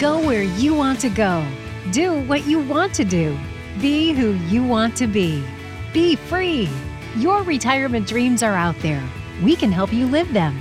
[0.00, 1.46] Go where you want to go.
[1.92, 3.38] Do what you want to do.
[3.82, 5.44] Be who you want to be.
[5.92, 6.70] Be free.
[7.16, 9.06] Your retirement dreams are out there.
[9.42, 10.58] We can help you live them.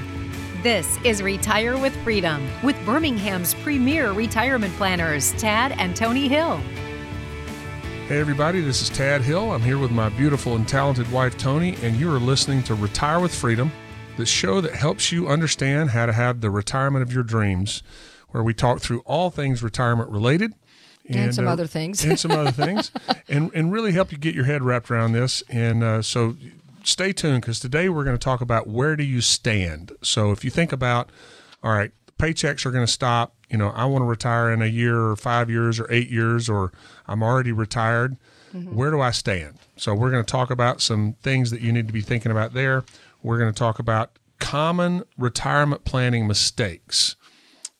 [0.62, 6.58] This is Retire with Freedom with Birmingham's premier retirement planners, Tad and Tony Hill.
[8.10, 9.54] Hey, everybody, this is Tad Hill.
[9.54, 13.22] I'm here with my beautiful and talented wife, Tony, and you are listening to Retire
[13.22, 13.72] with Freedom,
[14.18, 17.84] the show that helps you understand how to have the retirement of your dreams,
[18.32, 20.54] where we talk through all things retirement related.
[21.08, 22.04] And, some uh, other things.
[22.04, 22.92] and some other things.
[23.28, 25.44] And, and really help you get your head wrapped around this.
[25.50, 26.36] And uh, so
[26.84, 29.92] stay tuned because today we're going to talk about where do you stand.
[30.02, 31.12] So if you think about,
[31.64, 33.36] all right, paychecks are going to stop.
[33.50, 36.50] You know, I want to retire in a year or five years or eight years,
[36.50, 36.72] or
[37.08, 38.18] I'm already retired.
[38.54, 38.76] Mm-hmm.
[38.76, 39.60] Where do I stand?
[39.78, 42.54] So we're going to talk about some things that you need to be thinking about
[42.54, 42.84] there.
[43.22, 47.16] We're going to talk about common retirement planning mistakes.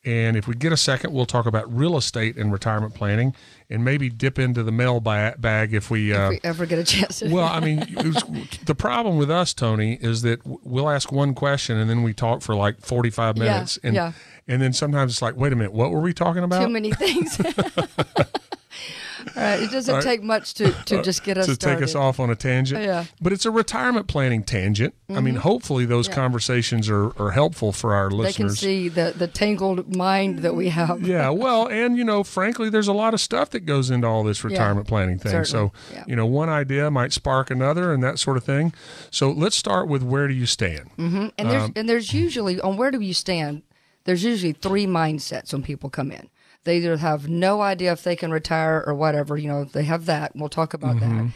[0.06, 3.36] And if we get a second, we'll talk about real estate and retirement planning
[3.70, 6.86] and maybe dip into the mail bag if we, uh, if we ever get a
[6.86, 7.22] chance.
[7.22, 7.80] well, I mean,
[8.66, 12.42] the problem with us, Tony, is that we'll ask one question and then we talk
[12.42, 13.78] for like 45 minutes.
[13.84, 14.12] Yeah, and, yeah.
[14.48, 16.64] and then sometimes it's like, wait a minute, what were we talking about?
[16.64, 17.38] Too many things.
[19.36, 20.04] All right, it doesn't right.
[20.04, 21.78] take much to, to uh, just get us to started.
[21.78, 22.84] take us off on a tangent.
[22.84, 24.94] Yeah, but it's a retirement planning tangent.
[25.04, 25.18] Mm-hmm.
[25.18, 25.44] I mean, mm-hmm.
[25.44, 26.16] hopefully those yeah.
[26.16, 28.62] conversations are, are helpful for our listeners.
[28.62, 31.02] They can see the the tangled mind that we have.
[31.02, 34.24] yeah, well, and you know, frankly, there's a lot of stuff that goes into all
[34.24, 35.32] this retirement yeah, planning thing.
[35.32, 35.72] Certainly.
[35.72, 36.04] So, yeah.
[36.08, 38.74] you know, one idea might spark another, and that sort of thing.
[39.12, 40.90] So, let's start with where do you stand?
[40.98, 41.28] Mm-hmm.
[41.38, 43.64] And there's um, and there's usually on where do you stand.
[44.06, 46.30] There's usually three mindsets when people come in.
[46.66, 50.06] They either have no idea if they can retire or whatever, you know, they have
[50.06, 50.36] that.
[50.36, 51.28] We'll talk about mm-hmm.
[51.28, 51.34] that.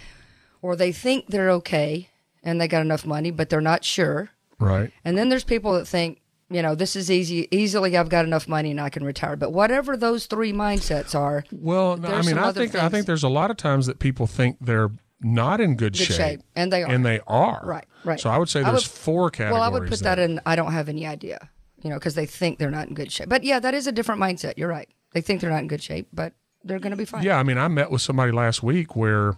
[0.62, 2.10] Or they think they're okay
[2.44, 4.30] and they got enough money, but they're not sure.
[4.60, 4.92] Right.
[5.04, 7.48] And then there's people that think, you know, this is easy.
[7.52, 9.36] Easily, I've got enough money and I can retire.
[9.36, 12.84] But whatever those three mindsets are, well, I mean, I think things.
[12.84, 16.06] I think there's a lot of times that people think they're not in good, good
[16.06, 17.62] shape, shape, and they are, and they are.
[17.64, 18.20] Right, right.
[18.20, 19.54] So I would say there's would, four categories.
[19.54, 20.16] Well, I would put there.
[20.16, 20.42] that in.
[20.46, 21.50] I don't have any idea,
[21.82, 23.30] you know, because they think they're not in good shape.
[23.30, 24.54] But yeah, that is a different mindset.
[24.58, 24.90] You're right.
[25.14, 27.24] They think they're not in good shape, but they're going to be fine.
[27.24, 29.38] Yeah, I mean, I met with somebody last week where,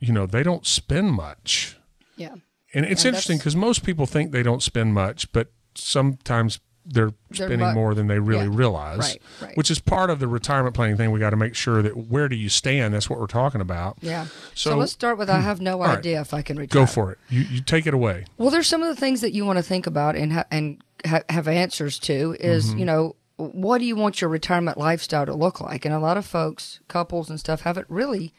[0.00, 1.76] you know, they don't spend much.
[2.16, 2.34] Yeah.
[2.74, 7.12] And it's and interesting because most people think they don't spend much, but sometimes they're,
[7.30, 8.56] they're spending mu- more than they really yeah.
[8.56, 9.56] realize, right, right.
[9.56, 11.10] which is part of the retirement planning thing.
[11.10, 12.94] We got to make sure that where do you stand?
[12.94, 13.98] That's what we're talking about.
[14.00, 14.26] Yeah.
[14.54, 16.22] So, so let's start with I have no idea right.
[16.22, 16.82] if I can retire.
[16.82, 17.18] Go for it.
[17.28, 18.24] You, you take it away.
[18.36, 20.82] Well, there's some of the things that you want to think about and ha- and
[21.06, 22.36] ha- have answers to.
[22.40, 22.78] Is mm-hmm.
[22.78, 25.84] you know what do you want your retirement lifestyle to look like?
[25.84, 28.32] And a lot of folks, couples and stuff, haven't really,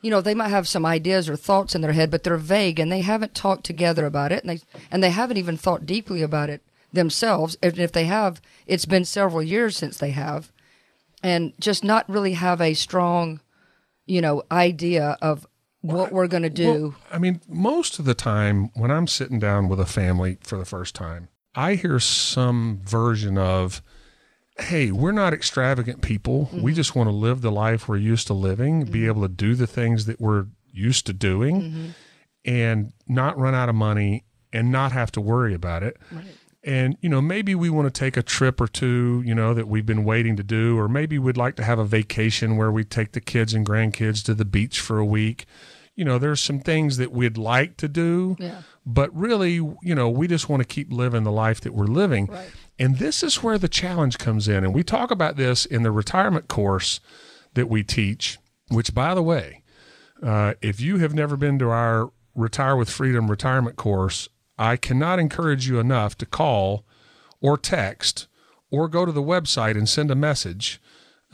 [0.00, 2.78] you know, they might have some ideas or thoughts in their head, but they're vague
[2.78, 4.60] and they haven't talked together about it, and they
[4.90, 7.56] and they haven't even thought deeply about it themselves.
[7.62, 10.52] And if they have, it's been several years since they have,
[11.22, 13.40] and just not really have a strong,
[14.06, 15.46] you know, idea of
[15.80, 16.82] what we're going to do.
[16.82, 20.58] Well, I mean, most of the time when I'm sitting down with a family for
[20.58, 23.82] the first time, I hear some version of
[24.60, 26.46] hey, we're not extravagant people.
[26.46, 26.62] Mm-hmm.
[26.62, 28.92] We just want to live the life we're used to living, mm-hmm.
[28.92, 31.86] be able to do the things that we're used to doing, mm-hmm.
[32.44, 35.96] and not run out of money and not have to worry about it.
[36.10, 36.24] Right.
[36.64, 39.68] And, you know, maybe we want to take a trip or two, you know, that
[39.68, 42.84] we've been waiting to do, or maybe we'd like to have a vacation where we
[42.84, 45.46] take the kids and grandkids to the beach for a week.
[45.98, 48.62] You know, there's some things that we'd like to do, yeah.
[48.86, 52.26] but really, you know, we just want to keep living the life that we're living.
[52.26, 52.50] Right.
[52.78, 54.62] And this is where the challenge comes in.
[54.62, 57.00] And we talk about this in the retirement course
[57.54, 58.38] that we teach,
[58.68, 59.64] which, by the way,
[60.22, 65.18] uh, if you have never been to our Retire with Freedom retirement course, I cannot
[65.18, 66.84] encourage you enough to call
[67.40, 68.28] or text
[68.70, 70.80] or go to the website and send a message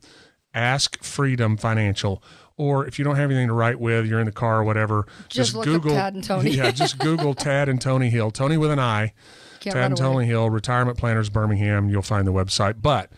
[0.54, 2.22] Ask Freedom Financial
[2.58, 5.06] or if you don't have anything to write with, you're in the car or whatever,
[5.28, 6.50] just, just Google Tad and Tony.
[6.50, 8.32] yeah, just Google Tad and Tony Hill.
[8.32, 9.14] Tony with an I.
[9.60, 11.88] Can't Tad and Tony Hill, Retirement Planners Birmingham.
[11.88, 12.82] You'll find the website.
[12.82, 13.10] But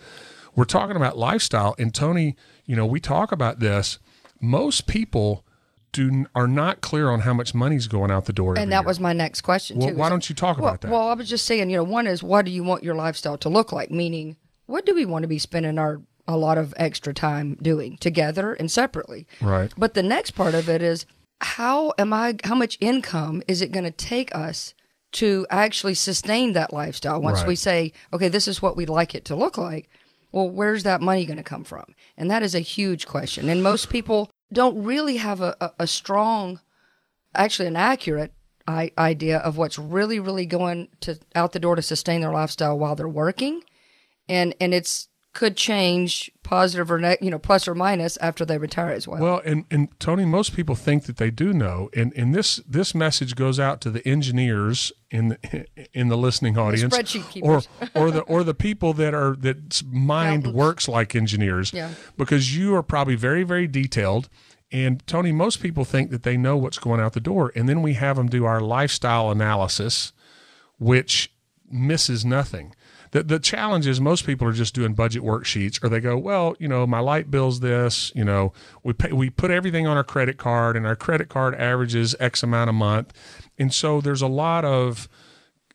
[0.54, 2.36] we're talking about lifestyle, and Tony,
[2.66, 3.98] you know, we talk about this.
[4.40, 5.44] Most people
[5.92, 8.58] do are not clear on how much money's going out the door.
[8.58, 8.86] And that year.
[8.86, 9.96] was my next question well, too.
[9.96, 10.90] Why don't you talk well, about that?
[10.90, 13.38] Well, I was just saying, you know, one is what do you want your lifestyle
[13.38, 13.90] to look like?
[13.90, 17.96] Meaning, what do we want to be spending our a lot of extra time doing
[17.98, 19.26] together and separately?
[19.40, 19.72] Right.
[19.76, 21.06] But the next part of it is
[21.40, 22.36] how am I?
[22.44, 24.74] How much income is it going to take us
[25.12, 27.20] to actually sustain that lifestyle?
[27.20, 27.48] Once Right.
[27.48, 29.88] we say, okay, this is what we'd like it to look like.
[30.32, 31.94] Well, where's that money going to come from?
[32.16, 33.48] And that is a huge question.
[33.48, 36.60] And most people don't really have a, a, a strong,
[37.34, 38.32] actually, an accurate
[38.66, 42.78] I- idea of what's really, really going to out the door to sustain their lifestyle
[42.78, 43.62] while they're working,
[44.28, 45.08] and and it's
[45.40, 49.22] could change positive or ne- you know plus or minus after they retire as well.
[49.22, 52.94] Well, and, and Tony, most people think that they do know, and, and this this
[52.94, 57.68] message goes out to the engineers in the, in the listening audience, spreadsheet or keepers.
[57.94, 60.56] or or the or the people that are that mind Accountants.
[60.58, 61.92] works like engineers, Yeah.
[62.18, 64.28] because you are probably very very detailed.
[64.70, 67.80] And Tony, most people think that they know what's going out the door, and then
[67.80, 70.12] we have them do our lifestyle analysis,
[70.78, 71.32] which
[71.70, 72.74] misses nothing.
[73.12, 76.54] The, the challenge is most people are just doing budget worksheets or they go, well,
[76.60, 78.52] you know, my light bill's this, you know,
[78.84, 82.42] we pay, we put everything on our credit card and our credit card averages X
[82.44, 83.12] amount a month.
[83.58, 85.08] And so there's a lot of,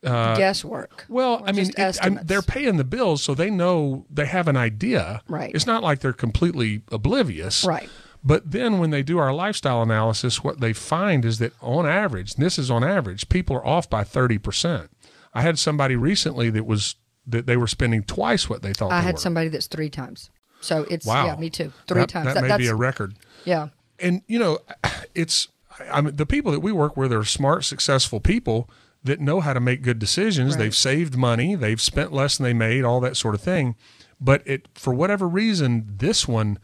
[0.02, 1.04] uh, Guesswork.
[1.08, 4.56] well, I mean, it- I'm- they're paying the bills, so they know they have an
[4.56, 5.20] idea.
[5.28, 5.52] Right.
[5.54, 7.64] It's not like they're completely oblivious.
[7.64, 7.90] Right.
[8.24, 12.34] But then when they do our lifestyle analysis, what they find is that on average,
[12.36, 14.88] this is on average, people are off by 30%.
[15.34, 19.00] I had somebody recently that was that they were spending twice what they thought I
[19.00, 19.20] they had were.
[19.20, 20.30] somebody that's three times.
[20.60, 21.26] So it's Wow.
[21.26, 21.72] yeah, me too.
[21.86, 22.34] Three That- times.
[22.34, 23.14] That, may that's be a record.
[23.44, 23.68] yeah.
[23.98, 24.58] And you know,
[25.14, 25.48] it's
[25.92, 28.68] I mean the people that we work with are smart, successful people
[29.04, 30.54] that know how to make good decisions.
[30.54, 30.64] Right.
[30.64, 33.76] They've saved money, they've spent less than they made, all that sort of thing.
[34.20, 36.58] But it for whatever reason, this one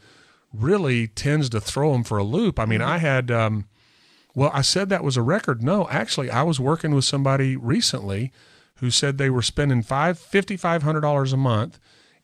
[0.53, 2.59] really tends to throw them for a loop.
[2.59, 2.91] I mean, Mm-hmm.
[2.91, 3.67] I had um,
[4.35, 5.62] well, I said that was a record.
[5.62, 8.32] No, actually, I was working with somebody recently
[8.82, 11.79] who said they were spending five fifty five hundred dollars a month,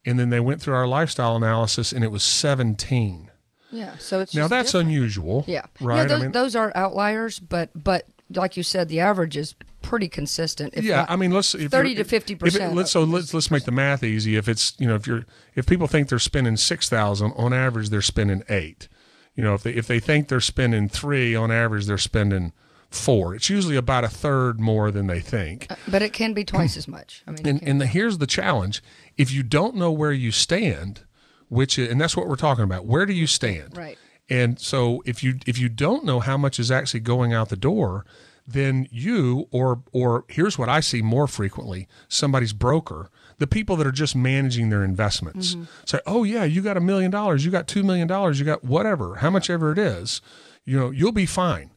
[0.04, 3.30] and then they went through our lifestyle analysis, and it was seventeen.
[3.70, 3.96] Yeah.
[3.98, 4.88] So it's Now that's different.
[4.88, 5.44] unusual.
[5.46, 5.66] Yeah.
[5.80, 5.98] Right.
[5.98, 9.54] Yeah, those, I mean, those are outliers, but but like you said, the average is
[9.82, 10.74] pretty consistent.
[10.76, 11.06] Yeah.
[11.08, 14.36] I mean, let's if 30 to 50% Let's so let's let's make the math easy.
[14.36, 17.90] If it's you know if you're if people think they're spending six thousand on average,
[17.90, 18.88] they're spending eight.
[19.36, 22.52] You know, if they if they think they're spending three on average, they're spending
[22.90, 23.34] four.
[23.34, 25.66] It's usually about a third more than they think.
[25.70, 27.22] Uh, but it can be twice as much.
[27.26, 28.82] I mean, And, and the, here's the challenge:
[29.16, 31.02] if you don't know where you stand,
[31.48, 33.76] which is, and that's what we're talking about, where do you stand?
[33.76, 33.98] Right.
[34.30, 37.56] And so if you if you don't know how much is actually going out the
[37.56, 38.04] door,
[38.46, 43.86] then you or or here's what I see more frequently: somebody's broker, the people that
[43.86, 45.64] are just managing their investments, mm-hmm.
[45.86, 48.64] say, "Oh yeah, you got a million dollars, you got two million dollars, you got
[48.64, 50.20] whatever, how much ever it is,
[50.64, 51.70] you know, you'll be fine."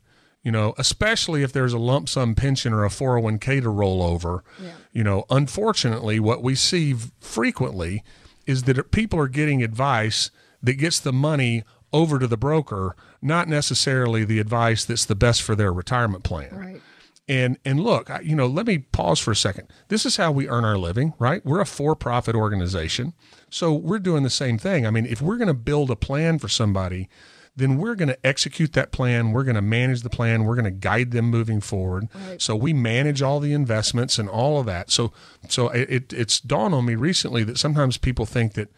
[0.44, 4.44] You know, especially if there's a lump sum pension or a 401k to roll over.
[4.92, 8.04] You know, unfortunately, what we see frequently
[8.48, 10.32] is that people are getting advice
[10.64, 15.42] that gets the money over to the broker, not necessarily the advice that's the best
[15.42, 16.50] for their retirement plan.
[16.58, 16.82] right.
[17.28, 19.68] And and look, I- you know, let me pause for a second.
[19.90, 21.46] This is how we earn our living, right?
[21.46, 23.14] We're a for-profit organization.
[23.50, 24.88] So we're doing the same thing.
[24.88, 27.10] I mean, if we're going to build a plan for somebody,
[27.56, 30.65] then we're going to execute that plan, we're going to manage the plan, we're going
[30.65, 32.07] to guide them moving forward.
[32.38, 34.89] So we manage all the investments and all of that.
[34.89, 35.12] So
[35.50, 38.70] so it, it it's dawned on me recently that sometimes people think that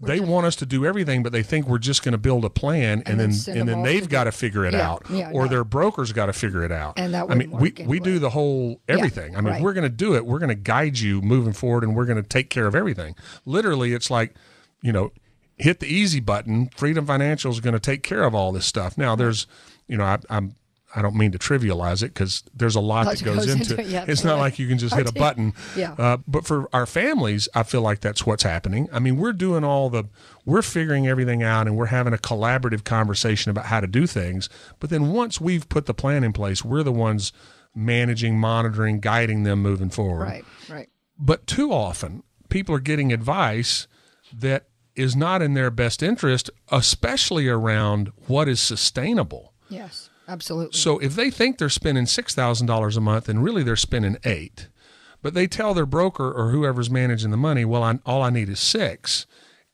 [0.00, 2.50] they want us to do everything, but they think we're just going to build a
[2.50, 5.42] plan, and, And then and then they've got to figure it Yeah, out, yeah, or
[5.42, 5.48] no.
[5.48, 6.94] their broker's got to figure it out.
[6.96, 9.36] And that I mean, we we do the whole everything.
[9.36, 9.62] I mean, right.
[9.62, 10.24] we're going to do it.
[10.24, 13.16] We're going to guide you moving forward, and we're going to take care of everything.
[13.44, 14.34] Literally, it's like,
[14.82, 15.10] you know,
[15.58, 16.70] hit the easy button.
[16.76, 18.96] Freedom Financial is going to take care of all this stuff.
[18.96, 19.46] Now, there's,
[19.86, 20.54] you know, I, I'm.
[20.96, 23.88] I don't mean to trivialize it because there's a lot Lot that goes, into it.
[23.88, 24.40] yeah, it's not right.
[24.40, 25.52] like you can just hit a button.
[25.76, 25.92] Yeah.
[25.98, 28.88] Uh, but for our families, I feel like that's what's happening.
[28.90, 30.04] I mean, we're doing all the,
[30.46, 34.48] we're figuring everything out and we're having a collaborative conversation about how to do things.
[34.80, 37.34] But then once we've put the plan in place, we're the ones
[37.74, 40.24] managing, monitoring, guiding them moving forward.
[40.24, 40.44] Right.
[40.70, 40.88] Right.
[41.18, 43.88] But too often, people are getting advice
[44.32, 49.52] that is not in their best interest, especially around what is sustainable.
[49.68, 50.10] Yes.
[50.26, 50.78] Absolutely.
[50.78, 54.18] So if they think they're spending six thousand dollars a month and really they're spending
[54.24, 54.68] eight,
[55.22, 58.50] but they tell their broker or whoever's managing the money, well, I, all I need
[58.50, 59.26] is six,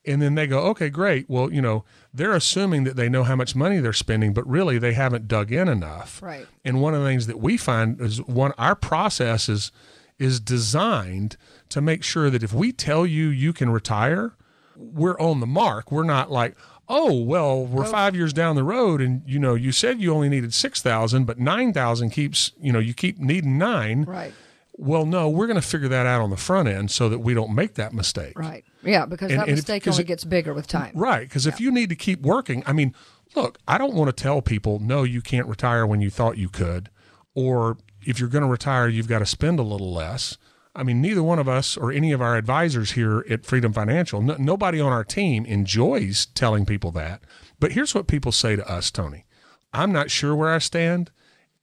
[0.05, 1.29] and then they go, okay, great.
[1.29, 4.77] Well, you know, they're assuming that they know how much money they're spending, but really
[4.77, 6.21] they haven't dug in enough.
[6.23, 6.47] Right.
[6.63, 9.71] And one of the things that we find is one our process is
[10.17, 11.35] is designed
[11.67, 14.37] to make sure that if we tell you you can retire,
[14.77, 15.91] we're on the mark.
[15.91, 16.55] We're not like,
[16.87, 20.29] oh well we're five years down the road and you know you said you only
[20.29, 24.31] needed 6000 but 9000 keeps you know you keep needing nine Right.
[24.73, 27.33] well no we're going to figure that out on the front end so that we
[27.33, 28.63] don't make that mistake Right.
[28.83, 30.91] Yeah, because And- that and if- only it- gets bigger with time.
[30.93, 32.93] right because if you need to keep working i mean
[33.35, 36.49] look i don't want to tell people no you can't retire when you thought you
[36.49, 36.91] could
[37.33, 40.37] or if you're going to retire you've got to spend a little less
[40.75, 44.21] I mean, neither one of us or any of our advisors here at Freedom Financial,
[44.21, 47.21] no, nobody on our team enjoys telling people that.
[47.59, 49.25] But here's what people say to us, Tony.
[49.73, 51.11] I'm not sure where I stand.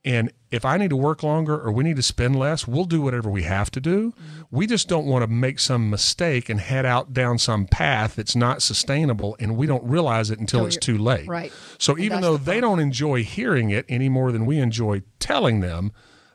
[0.04, 3.00] And if I need to work longer or we need to spend less, we'll do
[3.00, 4.10] whatever we have to do.
[4.10, 4.42] Mm-hmm.
[4.50, 8.34] We just don't want to make some mistake and head out down some path that's
[8.34, 11.28] not sustainable and we don't realize it until it's too late.
[11.28, 11.52] right.
[11.78, 15.02] So And even though the they don't enjoy hearing it any more than we enjoy
[15.20, 15.92] telling them,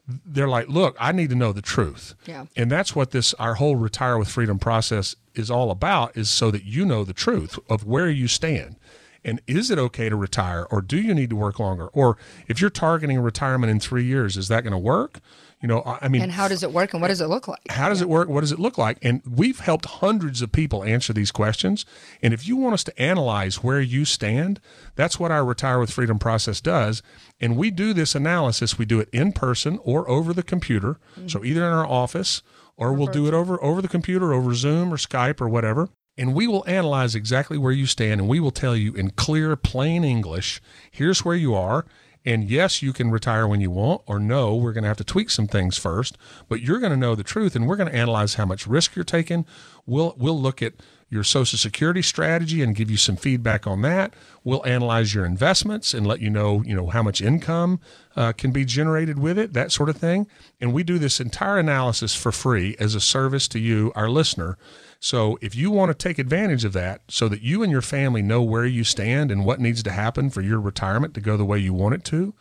[0.08, 2.16] they're like, look, I need to know the truth.
[2.26, 2.46] Yeah.
[2.56, 6.50] And that's what this our whole retire with freedom process is all about is so
[6.52, 8.78] that you know the truth of where you stand.
[9.26, 11.88] And is it okay to retire or do you need to work longer?
[11.88, 15.20] Or if you're targeting retirement in 3 years, is that going to work?
[15.62, 17.72] You know, I mean And how does it work and what does it look like?
[17.72, 18.30] how does it work?
[18.30, 19.00] What does it look like?
[19.02, 21.84] And we've helped hundreds of people answer these questions.
[22.22, 24.60] And if you want us to analyze where you stand,
[24.96, 27.02] that's what our Retire with Freedom process does.
[27.40, 28.78] And we do this analysis.
[28.78, 31.00] We do it in person or over the computer.
[31.16, 31.28] Mm-hmm.
[31.28, 32.44] So either in our office
[32.76, 35.90] or we'll do it over over the computer, over Zoom or Skype or whatever.
[36.20, 39.56] And we will analyze exactly where you stand and we will tell you in clear,
[39.56, 40.62] plain English,
[40.92, 41.86] here's where you are.
[42.26, 45.04] And yes, you can retire when you want, or no, we're going to have to
[45.04, 46.18] tweak some things first.
[46.50, 48.96] But you're going to know the truth, and we're going to analyze how much risk
[48.96, 49.46] you're taking.
[49.86, 50.74] We'll we'll look at
[51.10, 54.14] your Social Security strategy and give you some feedback on that.
[54.44, 57.80] We'll analyze your investments and let you know you know how much income
[58.16, 60.28] uh, can be generated with it, that sort of thing.
[60.60, 64.58] And we do this entire analysis for free as a service to you, our listener.
[65.00, 68.22] So if you want to take advantage of that so that you and your family
[68.22, 71.46] know where you stand and what needs to happen for your retirement to go the
[71.46, 72.34] way you want it to,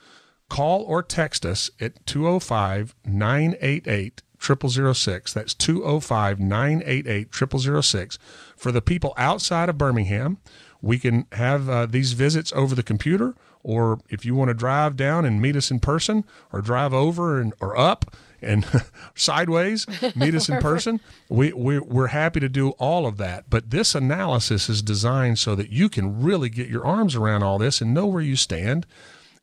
[0.49, 5.33] call or text us at 205 988 0006.
[5.33, 8.19] That's 205 988 0006.
[8.57, 10.39] For the people outside of Birmingham,
[10.81, 13.35] we can have uh, these visits over the computer,
[13.67, 17.41] or if you want to drive down and meet us in person, or drive over
[17.41, 18.65] and or up and
[19.17, 21.01] sideways, meet us in person.
[21.29, 23.51] We, we, we're happy to do all of that.
[23.51, 27.59] But this analysis is designed so that you can really get your arms around all
[27.59, 28.87] this and know where you stand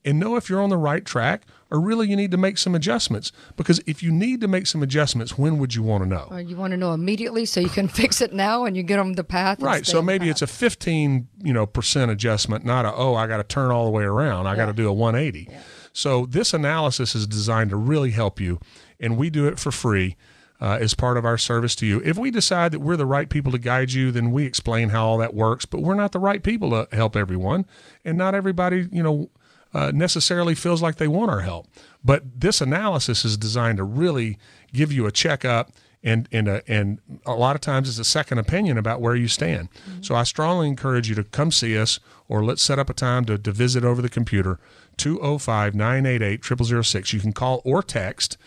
[0.06, 2.76] and know if you're on the right track or really you need to make some
[2.76, 3.32] adjustments.
[3.56, 6.28] Because if you need to make some adjustments, when would you want to know?
[6.30, 9.00] Or you want to know immediately so you can fix it now and you get
[9.00, 9.62] on the path.
[9.62, 9.86] Right.
[9.86, 13.44] So maybe it's a 15, you know, percent adjustment, not a, oh, I got to
[13.44, 14.48] turn all the way around.
[14.48, 15.50] I got to do a 180.
[15.94, 18.60] So this analysis is designed to really help you.
[19.00, 20.16] And we do it for free
[20.62, 22.02] uh, as part of our service to you.
[22.06, 25.06] If we decide that we're the right people to guide you, then we explain how
[25.06, 25.66] all that works.
[25.66, 27.66] But we're not the right people to help everyone.
[28.06, 29.30] And not everybody, you know,
[29.74, 31.68] uh, necessarily feels like they want our help.
[32.04, 34.38] But this analysis is designed to really
[34.72, 35.72] give you a checkup
[36.04, 39.30] and and a, and a lot of times it's a second opinion about where you
[39.30, 39.70] stand.
[40.02, 43.24] So I strongly encourage you to come see us or let's set up a time
[43.26, 44.60] to, to visit over the computer
[44.98, 47.14] 205-988-0006.
[47.14, 48.38] You can call or text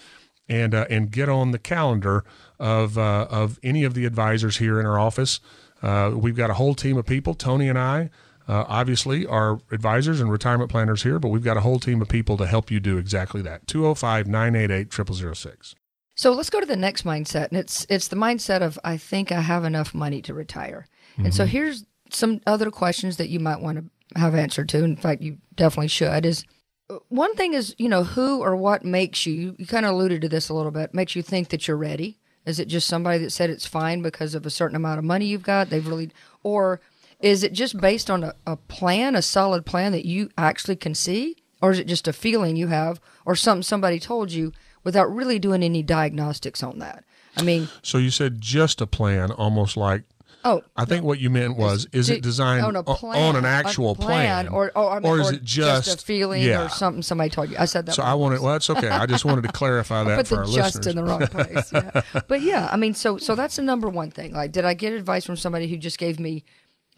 [0.49, 2.25] and uh, and get on the calendar
[2.59, 5.41] of uh, of any of the advisors here in our office.
[5.83, 7.35] Uh, we've got a whole team of people.
[7.35, 8.11] Tony and I,
[8.49, 12.09] uh, obviously, are advisors and retirement planners here, but we've got a whole team of
[12.09, 13.67] people to help you do exactly that.
[13.67, 15.75] 205 988 0006.
[16.15, 19.31] So let's go to the next mindset, and it's it's the mindset of I think
[19.31, 20.87] I have enough money to retire.
[21.19, 24.85] And so here's some other questions that you might want to have answered to.
[24.85, 26.27] In fact, you definitely should.
[26.27, 26.45] Is
[26.89, 29.57] uh, one thing is you know who or what makes you?
[29.59, 30.95] You kind of alluded to this a little bit.
[30.95, 32.19] Makes you think that you're ready?
[32.47, 35.27] Is it just somebody that said it's fine because of a certain amount of money
[35.27, 35.69] you've got?
[35.69, 36.11] They've really,
[36.43, 36.81] or
[37.21, 40.95] is it just based on a, a plan, a solid plan that you actually can
[40.95, 44.53] see, or is it just a feeling you have, or something somebody told you
[44.85, 47.05] without really doing any diagnostics on that?
[47.37, 50.05] I mean, So you said just a plan, almost like.
[50.45, 53.91] oh, I think what you meant was, is it designed on plan, on an actual
[53.91, 56.65] a plan, or or, I mean, or is or it just, a feeling yeah.
[56.65, 57.57] or something somebody told you?
[57.59, 57.95] I said that.
[57.95, 58.03] So.
[58.03, 58.41] I wanted.
[58.41, 58.89] Well, that's okay.
[58.89, 60.87] I just wanted to clarify that put for the our just listeners.
[60.87, 61.73] in the wrong place.
[61.73, 62.03] Yeah.
[62.29, 64.33] but yeah, I mean, so so that's the number one thing.
[64.33, 66.45] Like, did I get advice from somebody who just gave me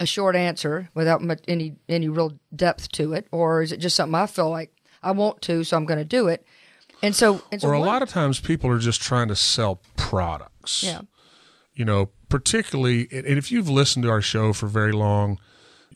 [0.01, 3.97] a short answer without much, any any real depth to it, or is it just
[3.97, 6.45] something I feel like I want to, so I'm going to do it?
[7.03, 9.37] And so, and so or a one- lot of times people are just trying to
[9.37, 10.83] sell products.
[10.83, 11.03] yeah,
[11.75, 15.39] you know, particularly, and if you've listened to our show for very long,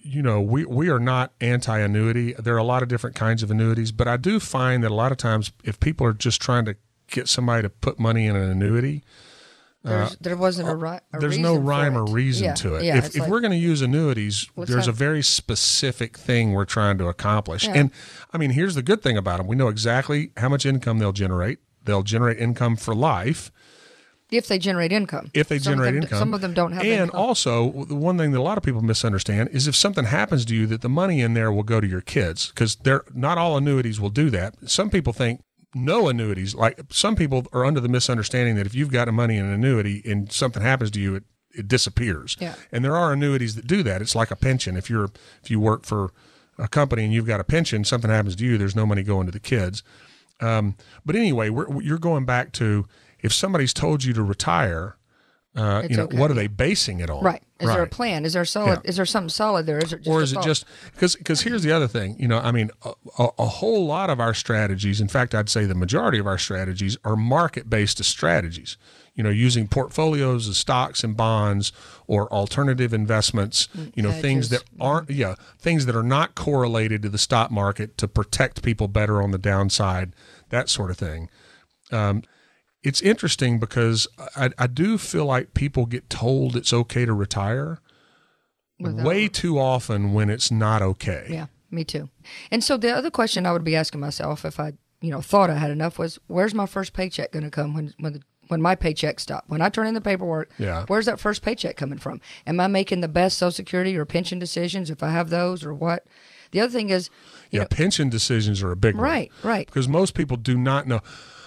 [0.00, 2.35] you know, we, we are not anti annuity.
[2.35, 4.94] There are a lot of different kinds of annuities, but I do find that a
[4.94, 6.76] lot of times if people are just trying to
[7.09, 9.02] get somebody to put money in an annuity,
[9.85, 12.77] There's, uh, there wasn't a, uh, ri- a there's no rhyme or reason Yeah, to
[12.77, 12.85] it.
[12.85, 16.65] Yeah, if if like- we're going to use annuities, there's a very specific thing we're
[16.65, 17.67] trying to accomplish.
[17.67, 17.75] Yeah.
[17.75, 17.91] And
[18.33, 21.12] I mean, here's the good thing about them: we know exactly how much income they'll
[21.12, 21.59] generate.
[21.85, 23.51] They'll generate income for life
[24.31, 26.19] if they generate income, if they Some generate them- income.
[26.19, 27.21] some of them don't have And income.
[27.21, 30.55] also, the one thing that a lot of people misunderstand is if something happens to
[30.55, 33.57] you, that the money in there will go to your kids because they're not all
[33.59, 34.55] annuities will do that.
[34.71, 35.43] Some people think
[35.75, 36.55] no annuities.
[36.55, 40.02] Like some people are under the misunderstanding that if you've got money in an annuity
[40.05, 41.25] and something happens to you, it,
[41.55, 42.37] it disappears.
[42.41, 42.55] Yeah.
[42.71, 44.02] And there are annuities that do that.
[44.02, 44.76] It's like a pension.
[44.76, 45.11] If you're
[45.43, 46.12] if you work for
[46.59, 49.26] a company and you've got a pension, something happens to you, there's no money going
[49.26, 49.83] to the kids.
[50.41, 52.87] Um, but anyway, we're, you're going back to
[53.21, 54.97] if somebody's told you to retire,
[55.54, 56.18] uh, you know, okay.
[56.18, 57.23] what are they basing it on?
[57.23, 57.42] right?
[57.61, 58.25] Is there a plan?
[58.25, 58.80] Is there solid?
[58.82, 58.88] Yeah.
[58.90, 59.78] Is there something solid there?
[59.78, 62.38] Is it just or is it just because because here's the other thing you know
[62.38, 65.75] i mean a, a, a whole lot of our strategies in fact i'd say the
[65.75, 68.76] majority of our strategies are market based strategies
[69.14, 71.73] you know using portfolios of stocks and bonds
[72.06, 77.09] or alternative investments you know things that aren't yeah things that are not correlated to
[77.09, 80.14] the stock market to protect people better on the downside
[80.50, 81.28] that sort of thing
[81.90, 82.23] um,
[82.83, 87.79] it's interesting because I, I do feel like people get told it's okay to retire
[88.81, 91.27] Without- way too often when it's not okay.
[91.31, 92.09] Yeah, me too.
[92.51, 95.51] And so the other question I would be asking myself if I, you know, thought
[95.51, 98.61] I had enough was, where's my first paycheck going to come when when the, when
[98.61, 99.49] my paycheck stopped?
[99.49, 100.85] When I turn in the paperwork, Yeah.
[100.89, 102.21] where's that first paycheck coming from?
[102.47, 105.73] Am I making the best Social Security or pension decisions if I have those or
[105.73, 106.05] what?
[106.51, 107.09] The other thing is,
[107.51, 109.05] Yeah, know, pension decisions are a big one.
[109.05, 109.67] right, right.
[109.67, 111.01] Because most people do not know.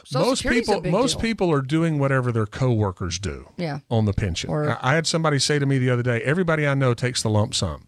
[0.06, 1.22] Social most Security's people most deal.
[1.22, 3.80] people are doing whatever their coworkers do Yeah.
[3.90, 4.50] on the pension.
[4.50, 7.30] Or- I had somebody say to me the other day, everybody I know takes the
[7.30, 7.88] lump sum.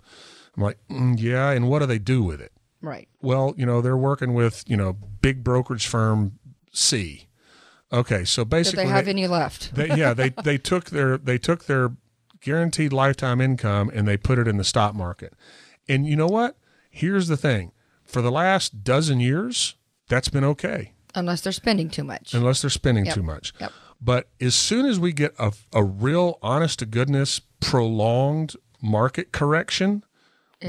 [0.55, 2.51] I'm like, mm, yeah, and what do they do with it?
[2.81, 3.07] Right.
[3.21, 6.39] Well, you know, they're working with, you know, big brokerage firm
[6.71, 7.27] C.
[7.93, 9.73] Okay, so Did basically they have any left?
[9.75, 11.91] they, yeah, they they took their they took their
[12.41, 15.33] guaranteed lifetime income and they put it in the stock market.
[15.87, 16.57] And you know what?
[16.89, 17.71] Here's the thing:
[18.03, 19.75] for the last dozen years,
[20.09, 22.33] that's been okay, Unless they're spending too much.
[22.33, 23.15] unless they're spending Yep.
[23.15, 23.53] too much.
[23.59, 23.71] Yep.
[23.99, 30.03] But as soon as we get a, a real, honest to goodness, prolonged market correction,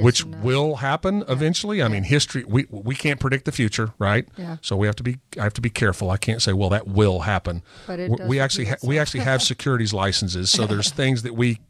[0.02, 1.82] which will happen eventually.
[1.82, 4.26] I mean, history we we can't predict the future, right?
[4.37, 4.56] Yeah.
[4.61, 6.11] So we have to be I have to be careful.
[6.11, 7.62] I can't say, well, that will happen.
[7.87, 11.34] But it we, we actually ha- we actually have securities licenses, so there's things that
[11.34, 11.61] we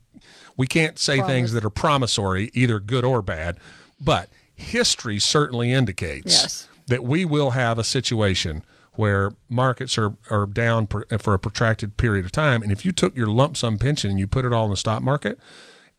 [0.56, 1.32] we can't say Promise.
[1.32, 3.58] things that are promissory, either good or bad.
[4.00, 6.67] But history certainly indicates Yes.
[6.88, 11.96] That we will have a situation where markets are, are down per, for a protracted
[11.96, 12.62] period of time.
[12.62, 14.76] And if you took your lump sum pension and you put it all in the
[14.76, 15.38] stock market,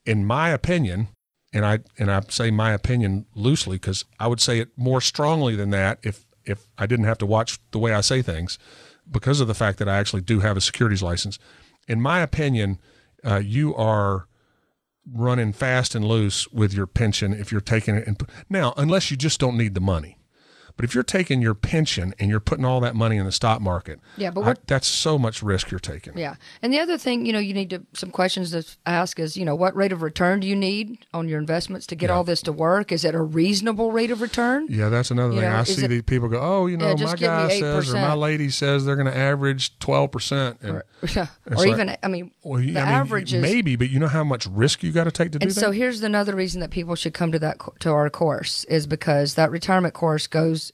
[0.06, 1.08] in my opinion,
[1.54, 5.56] and I and I say my opinion loosely because I would say it more strongly
[5.56, 8.60] than that if if I didn't have to watch the way I say things,
[9.10, 11.40] because of the fact that I actually do have a securities license.
[11.88, 12.80] In my opinion,
[13.26, 14.28] uh, you are
[15.12, 18.08] running fast and loose with your pension if you're taking it.
[18.50, 20.19] Now, unless you just don't need the money.
[20.80, 23.60] But if you're taking your pension and you're putting all that money in the stock
[23.60, 26.18] market, Yeah, but I- that's so much risk you're taking.
[26.18, 26.36] Yeah.
[26.62, 29.44] And the other thing, you know, you need to some questions to ask is, you
[29.44, 32.42] know, what rate of return do you need on your investments to get all this
[32.44, 32.94] to work?
[32.94, 34.68] Is it a reasonable rate of return?
[34.70, 35.50] Yeah, that's another You thing.
[35.50, 37.60] know, I see it- people go, "Oh, you know, Yeah, my just give me guy
[37.60, 40.82] says or my lady says they're going to average twelve percent." And
[41.18, 43.42] or like- even, I mean, well, the I mean, average is.
[43.42, 45.60] maybe, but you know how much risk you got to take to do and that.
[45.60, 49.34] so here's another reason that people should come to that to our course is because
[49.34, 50.69] that retirement course goes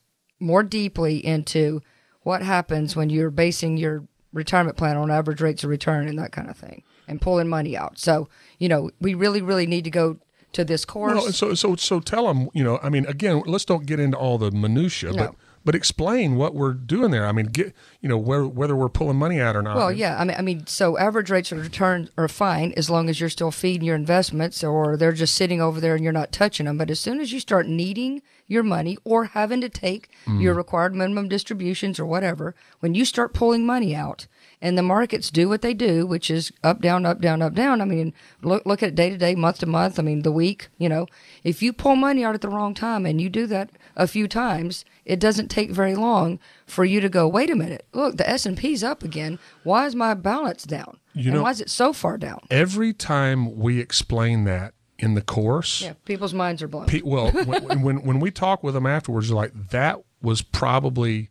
[0.46, 1.82] more deeply into
[2.22, 4.04] what happens when you're basing your
[4.34, 7.78] retirement plan on average rates of return and that kind of thing and pulling money
[7.78, 7.98] out.
[7.98, 8.28] So,
[8.60, 10.18] you know, we really really need to go
[10.54, 11.14] to this course.
[11.16, 14.18] Well, so so so tell them, you know, I mean, again, let's don't get into
[14.18, 15.18] all the minutia, No.
[15.18, 15.36] but
[15.74, 17.26] explain what we're doing there.
[17.26, 19.76] I mean, get you know where, whether we're pulling money out or not.
[19.78, 23.10] Well, yeah, I mean, I mean, so average rates of return are fine as long
[23.10, 26.32] as you're still feeding your investments, or they're just sitting over there and you're not
[26.32, 26.78] touching them.
[26.78, 30.40] But as soon as you start needing your money or having to take mm.
[30.40, 34.28] your required minimum distributions or whatever, when you start pulling money out,
[34.62, 37.82] and the markets do what they do, which is up, down, up, down, up, down.
[37.82, 40.00] I mean, look look at it day to day, month to month.
[40.00, 40.70] I mean, the week.
[40.78, 41.08] You know,
[41.44, 44.28] if you pull money out at the wrong time and you do that a few
[44.28, 47.28] times, it doesn't take very long for you to go.
[47.28, 49.40] Wait a minute, look, the S and P's up again.
[49.64, 51.00] Why is my balance down?
[51.14, 52.40] You and know- why is it so far down?
[52.52, 56.88] Every time we explain that in the course, Yeah, people's minds are blown.
[56.88, 61.30] Pe- well, when, when when we talk with them afterwards, they're like that was probably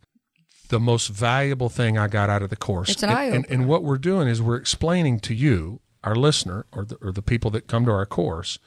[0.69, 2.89] the most valuable thing I got out of the course.
[2.89, 3.35] It's an and, eye-opener.
[3.35, 7.11] and, and what we're doing is we're explaining to you, our listener, or the, or
[7.11, 8.57] the people that come to our course.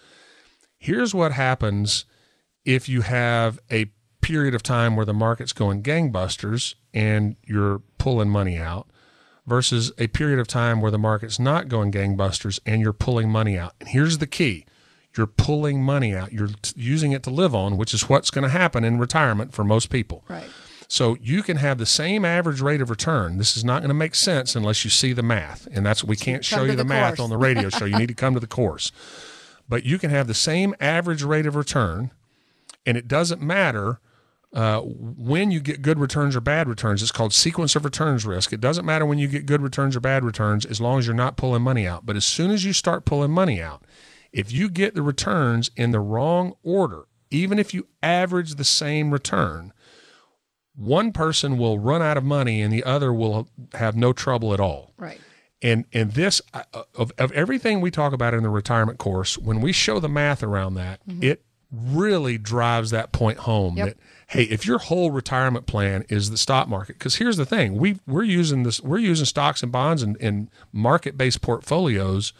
[0.79, 2.05] Here's what happens
[2.65, 3.87] if you have a
[4.21, 8.89] period of time where the market's going gangbusters and you're pulling money out
[9.47, 13.57] versus a period of time where the market's not going gangbusters and you're pulling money
[13.57, 13.75] out.
[13.81, 14.67] And here's the key
[15.17, 18.45] you're pulling money out, you're t- using it to live on, which is what's going
[18.45, 20.25] to happen in retirement for most people.
[20.29, 20.49] Right.
[20.87, 23.37] So you can have the same average rate of return.
[23.37, 25.67] This is not going to make sense unless you see the math.
[25.73, 27.85] And that's we can't show you the, the math on the radio show.
[27.85, 28.91] You need to come to the course.
[29.69, 32.11] But you can have the same average rate of return,
[32.89, 34.01] and it doesn't matter
[34.55, 37.03] uh, when you get good returns or bad returns.
[37.03, 38.51] It's called sequence of returns risk.
[38.51, 41.15] It doesn't matter when you get good returns or bad returns as long as you're
[41.15, 42.07] not pulling money out.
[42.07, 43.85] But as soon as you start pulling money out,
[44.33, 49.11] if you get the returns in the wrong order, even if you average the same
[49.11, 49.75] return,
[50.75, 54.61] one person will run out of money and the other will have no trouble at
[54.61, 54.95] all.
[54.97, 55.21] Right.
[55.61, 56.63] And and this uh,
[56.95, 60.43] of of everything we talk about in the retirement course, when we show the math
[60.43, 63.87] around that, it really drives that point home Yep.
[63.87, 63.97] that
[64.29, 67.99] hey, if your whole retirement plan is the stock market, because here's the thing, we
[68.07, 72.33] we're using this, we're using stocks and bonds and, and market based portfolios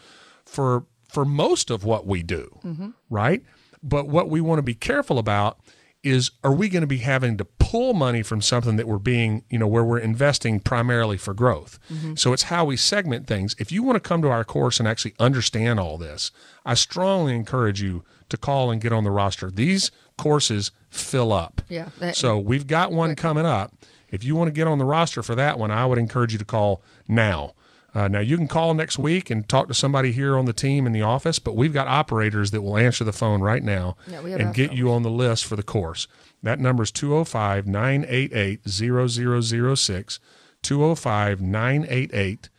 [0.45, 2.89] for for most of what we do, mm-hmm.
[3.09, 3.43] right?
[3.81, 5.59] But what we want to be careful about
[6.03, 9.43] is are we going to be having to pull money from something that we're being,
[9.49, 11.77] you know, where we're investing primarily for growth.
[11.91, 12.15] Mm-hmm.
[12.15, 13.55] So it's how we segment things.
[13.59, 16.31] If you want to come to our course and actually understand all this,
[16.65, 19.51] I strongly encourage you to call and get on the roster.
[19.51, 21.61] These courses fill up.
[21.69, 23.73] Yeah, that- so we've got one coming up.
[24.09, 26.39] If you want to get on the roster for that one, I would encourage you
[26.39, 27.53] to call now.
[27.95, 30.85] Uh, now you can call next week and talk to somebody here on the team
[30.85, 34.19] in the office, but we've got operators that will answer the phone right now Yeah,
[34.19, 36.07] and get you on the list for the course.
[36.43, 40.19] That number is 205 988 0006.
[40.61, 42.49] 205 988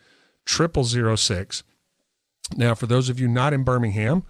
[0.49, 1.63] 0006.
[2.57, 4.25] Now, for those of you not in Birmingham,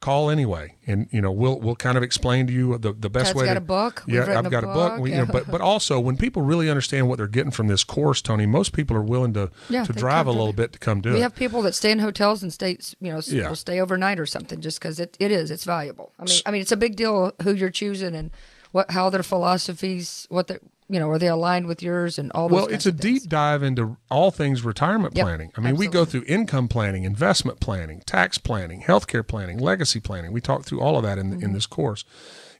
[0.00, 3.28] call anyway, and you know we'll we'll kind of explain to you the, the best
[3.28, 3.44] Ted's way.
[3.46, 4.02] got to, a book.
[4.06, 4.92] We've Yeah, I've got a book.
[4.94, 5.00] book.
[5.00, 7.82] We, you know, but but also when people really understand what they're getting from this
[7.82, 11.00] course, Tony, most people are willing to Yeah, to drive a little bit to come
[11.00, 11.18] do We it.
[11.18, 13.48] We have people that stay in hotels and stay, you know, Yeah.
[13.48, 15.50] will stay overnight or something just because it, it is.
[15.50, 16.12] It's valuable.
[16.18, 18.30] I mean, I mean, it's a big deal who you're choosing and
[18.72, 22.48] what how their philosophies, what they, you know, are they aligned with yours and all.
[22.48, 25.52] Those Well, it's a deep dive into all things retirement Yep, planning.
[25.56, 30.32] I mean, we go through income planning, investment planning, tax planning, healthcare planning, legacy planning.
[30.32, 31.42] We talk through all of that in Mm-hmm.
[31.44, 32.04] in this course,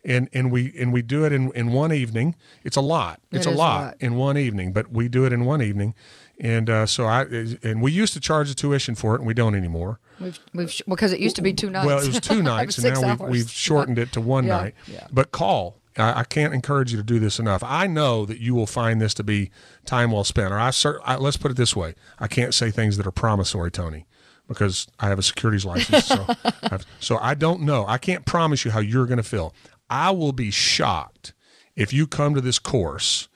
[0.05, 2.35] and and we and we do it in in one evening.
[2.65, 3.21] It's a lot.
[3.31, 3.97] It's It a is a lot, lot.
[4.01, 5.95] in one evening, but we do it in one evening,
[6.41, 7.23] and uh, so I
[7.63, 10.01] and we used to charge the tuition for it, and we don't anymore.
[10.19, 11.87] We've, we've because it used to be two nights.
[11.87, 14.57] Well, it was two nights, was and now we've, we've shortened it to one Yeah,
[14.57, 14.75] night.
[14.89, 15.07] yeah.
[15.13, 15.77] But call.
[15.97, 17.63] I, I can't encourage you to do this enough.
[17.65, 19.51] I know that you will find this to be
[19.85, 20.53] time well spent.
[20.53, 23.13] Or I, cer- I let's put it this way: I can't say things that are
[23.13, 24.07] promissory, Tony,
[24.49, 26.07] because I have a securities license.
[26.07, 26.27] so,
[26.63, 27.87] I've, so I don't know.
[27.87, 29.55] I can't promise you how you're going to feel.
[29.89, 31.33] I will be shocked
[31.75, 33.29] if you come to this course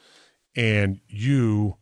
[0.56, 1.76] and you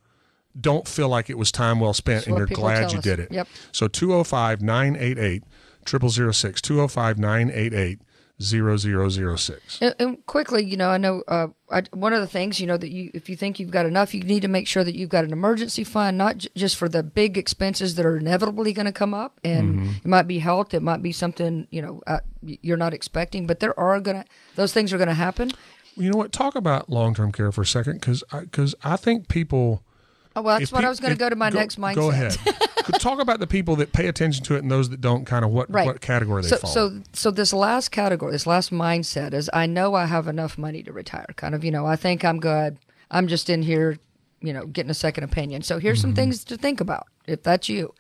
[0.60, 3.04] don't feel like it was time well spent and you're glad you us.
[3.04, 3.30] did it.
[3.30, 3.48] Yep.
[3.72, 5.44] So 205 988
[5.86, 8.00] 0006, 205 988
[8.40, 9.78] 0006.
[9.80, 12.76] And, and quickly, you know, I know uh, I, one of the things, you know,
[12.76, 15.08] that you if you think you've got enough, you need to make sure that you've
[15.08, 18.86] got an emergency fund, not j- just for the big expenses that are inevitably going
[18.86, 19.90] to come up, and Mm-hmm.
[19.96, 23.60] it might be health, it might be something you know uh, you're not expecting, but
[23.60, 24.24] there are gonna
[24.54, 25.50] those things are going to happen.
[25.96, 26.30] You know what?
[26.32, 29.82] Talk about long term care for a second because I, 'cause I think people.
[30.36, 31.94] Oh, well, that's if what I was going to go to my next mindset.
[31.96, 32.36] Go ahead.
[33.00, 35.50] Talk about the people that pay attention to it and those that don't, kind of
[35.50, 35.86] what, Right.
[35.86, 36.70] what category they so, fall.
[36.70, 40.82] so, so this last category, this last mindset is I know I have enough money
[40.84, 41.26] to retire.
[41.36, 42.78] Kind of, you know, I think I'm good.
[43.10, 43.98] I'm just in here,
[44.40, 45.62] you know, getting a second opinion.
[45.62, 46.08] So here's Mm-hmm.
[46.08, 47.94] some things to think about if that's you.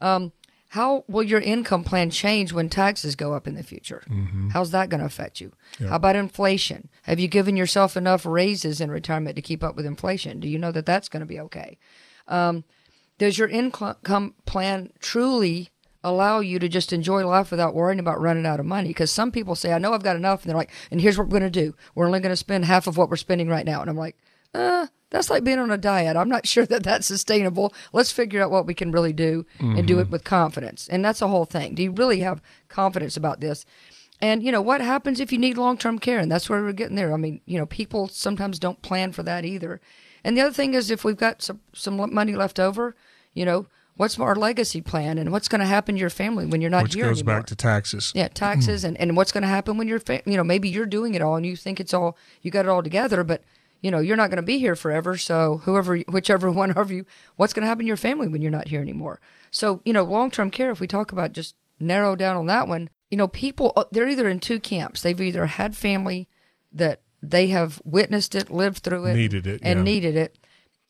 [0.00, 0.32] Um,
[0.76, 4.04] how will your income plan change when taxes go up in the future?
[4.10, 4.50] Mm-hmm.
[4.50, 5.52] How's that going to affect you?
[5.80, 6.90] How about inflation?
[7.04, 10.38] Have you given yourself enough raises in retirement to keep up with inflation?
[10.38, 11.78] Do you know that that's going to be okay?
[12.28, 15.70] does your income plan truly
[16.04, 18.88] allow you to just enjoy life without worrying about running out of money?
[18.88, 20.42] Because some people say, I know I've got enough.
[20.42, 21.74] And they're like, and here's what we're going to do.
[21.94, 23.80] We're only going to spend half of what we're spending right now.
[23.80, 24.18] And I'm like,
[24.52, 26.16] uh, that's like being on a diet.
[26.16, 27.72] I'm not sure that that's sustainable.
[27.92, 30.12] Let's figure out what we can really do and do it mm-hmm.
[30.12, 30.88] with confidence.
[30.88, 31.74] And that's the whole thing.
[31.74, 33.64] Do you really have confidence about this?
[34.20, 36.96] And you know what happens if you need long-term care, and that's where we're getting
[36.96, 37.12] there.
[37.12, 39.80] I mean, you know, people sometimes don't plan for that either.
[40.24, 42.96] And the other thing is, if we've got some some money left over,
[43.34, 43.66] you know,
[43.96, 46.84] what's our legacy plan, and what's going to happen to your family when you're not
[46.84, 47.40] which here goes anymore?
[47.40, 48.10] back to taxes.
[48.14, 50.86] yeah, taxes, and, and what's going to happen when you're, fa- you know, maybe you're
[50.86, 53.42] doing it all and you think it's all you got it all together, but
[53.80, 55.16] you know, you're not going to be here forever.
[55.16, 58.50] So whoever, whichever one of you, what's going to happen to your family when you're
[58.50, 59.20] not here anymore?
[59.50, 60.70] So you know, long-term care.
[60.70, 64.08] If we talk about just narrow down on that one, you know, people uh, they're
[64.08, 65.02] either in two camps.
[65.02, 66.28] They've either had family
[66.72, 69.84] that they have witnessed it, lived through it, Needed it, and yeah.
[69.84, 70.38] needed it,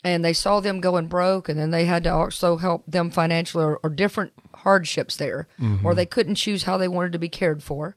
[0.02, 3.64] and they saw them going broke, and then they had to also help them financially
[3.64, 5.48] or, or different hardships there,
[5.84, 7.96] or they couldn't choose how they wanted to be cared for.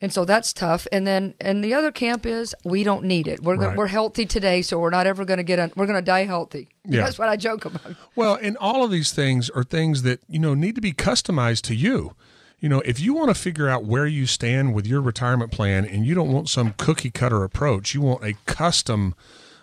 [0.00, 0.86] And so that's tough.
[0.92, 3.42] And then, and the other camp is we don't need it.
[3.42, 3.76] We're Right.
[3.76, 5.58] we're healthy today, so we're not ever going to get.
[5.58, 6.68] Un- we're going to die healthy.
[6.86, 7.04] Yeah.
[7.04, 7.94] That's what I joke about.
[8.14, 11.62] Well, and all of these things are things that, you know, need to be customized
[11.62, 12.14] to you.
[12.60, 15.86] You know, if you want to figure out where you stand with your retirement plan
[15.86, 19.14] and you don't want some cookie cutter approach, you want a custom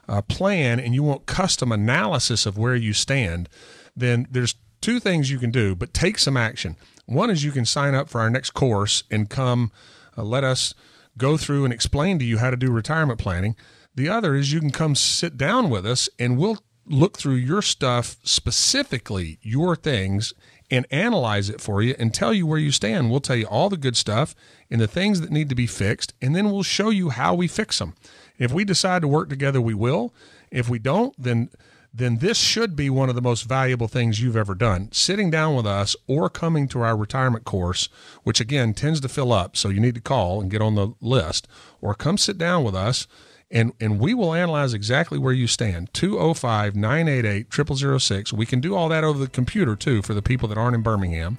[0.09, 3.47] uh, plan and you want custom analysis of where you stand,
[3.95, 6.75] then there's two things you can do, but take some action.
[7.05, 9.71] One is you can sign up for our next course and come
[10.17, 10.73] Uh, let us
[11.17, 13.55] go through and explain to you how to do retirement planning.
[13.95, 17.61] The other is you can come sit down with us and we'll look through your
[17.61, 20.33] stuff, specifically your things,
[20.69, 23.11] and analyze it for you and tell you where you stand.
[23.11, 24.33] We'll tell you all the good stuff
[24.69, 27.47] and the things that need to be fixed, and then we'll show you how we
[27.47, 27.93] fix them.
[28.37, 30.13] If we decide to work together, we will.
[30.49, 31.49] If we don't, then
[31.93, 34.89] then this should be one of the most valuable things you've ever done.
[34.91, 37.89] Sitting down with us or coming to our retirement course,
[38.23, 40.93] which again tends to fill up, so you need to call and get on the
[41.01, 41.47] list,
[41.81, 43.07] or come sit down with us
[43.51, 45.93] and, and we will analyze exactly where you stand.
[45.93, 48.33] 205 988 0006.
[48.33, 50.81] We can do all that over the computer too for the people that aren't in
[50.81, 51.37] Birmingham.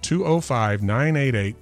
[0.00, 1.56] 205 988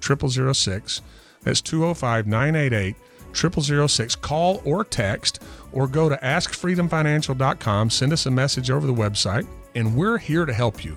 [0.53, 1.01] 0006.
[1.43, 2.95] That's 205 988
[3.33, 4.15] 0006.
[4.15, 7.89] Call or text or go to askfreedomfinancial.com.
[7.89, 10.95] Send us a message over the website, and we're here to help you.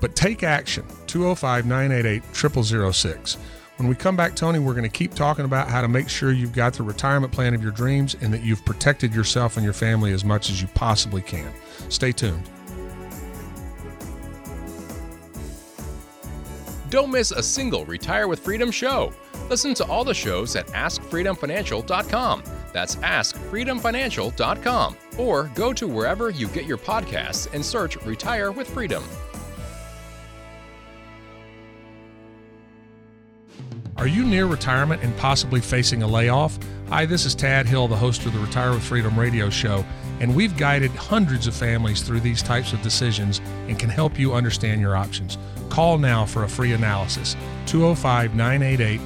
[0.00, 3.38] But take action 205 988 0006.
[3.76, 6.30] When we come back, Tony, we're going to keep talking about how to make sure
[6.30, 9.72] you've got the retirement plan of your dreams and that you've protected yourself and your
[9.72, 11.52] family as much as you possibly can.
[11.88, 12.48] Stay tuned.
[16.88, 19.12] Don't miss a single Retire with Freedom show.
[19.50, 22.44] Listen to all the shows at AskFreedomFinancial.com.
[22.72, 24.96] That's AskFreedomFinancial.com.
[25.18, 29.04] Or go to wherever you get your podcasts and search Retire with Freedom.
[33.96, 36.58] Are you near retirement and possibly facing a layoff?
[36.88, 39.84] Hi, this is Tad Hill, the host of the Retire with Freedom radio show,
[40.20, 44.34] and we've guided hundreds of families through these types of decisions and can help you
[44.34, 45.38] understand your options.
[45.68, 49.00] Call now for a free analysis 205 988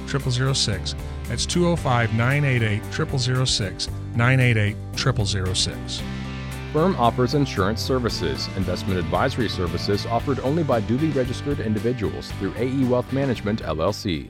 [0.55, 0.95] 0006.
[1.27, 3.89] That's 205 988 0006.
[4.15, 6.01] 988 0006.
[6.73, 8.47] Firm offers insurance services.
[8.55, 14.29] Investment advisory services offered only by duly registered individuals through AE Wealth Management, LLC.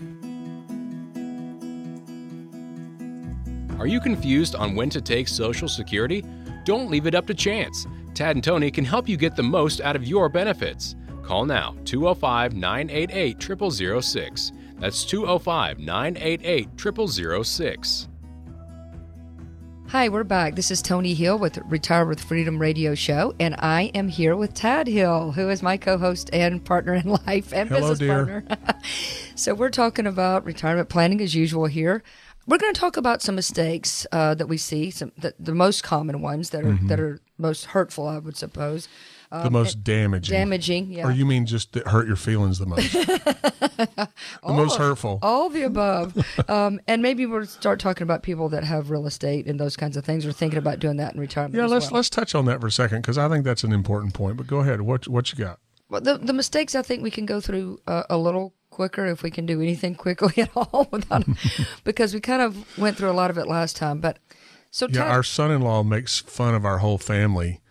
[3.77, 6.23] Are you confused on when to take Social Security?
[6.69, 7.87] Don't leave it up to chance.
[8.13, 10.95] Tad and Tony can help you get the most out of your benefits.
[11.23, 14.51] Call now 205 988 0006.
[14.77, 18.07] That's 205 988 0006.
[19.87, 20.53] Hi, we're back.
[20.53, 24.53] This is Tony Hill with Retire with Freedom Radio Show, and I am here with
[24.53, 28.43] Tad Hill, who is my co-host and partner in life and Hello, business dear.
[28.43, 28.45] partner.
[29.33, 32.03] so we're talking about retirement planning as usual here.
[32.49, 35.83] We're going to talk about some mistakes uh, that we see, some the, the most
[35.83, 36.87] common ones that are Mm-hmm.
[36.87, 38.87] that are most hurtful, I would suppose.
[39.31, 40.33] the most damaging.
[40.33, 41.07] Damaging, yeah.
[41.07, 42.91] Or you mean just that hurt your feelings the most?
[42.93, 44.09] the
[44.43, 45.19] most hurtful.
[45.21, 46.17] All the above.
[46.49, 49.95] um, and maybe we'll start talking about people that have real estate and those kinds
[49.95, 51.53] of things or thinking about doing that in retirement.
[51.55, 51.97] Yeah, as let's well.
[51.99, 54.37] let's touch on that for a second because I think that's an important point.
[54.37, 54.81] But go ahead.
[54.81, 55.59] What what you got?
[55.87, 59.23] Well, the the mistakes I think we can go through uh, a little quicker if
[59.23, 61.25] we can do anything quickly at all without
[61.83, 63.99] because we kind of went through a lot of it last time.
[63.99, 64.19] But
[64.71, 67.61] so Yeah, Tad- our son-in-law makes fun of our whole family.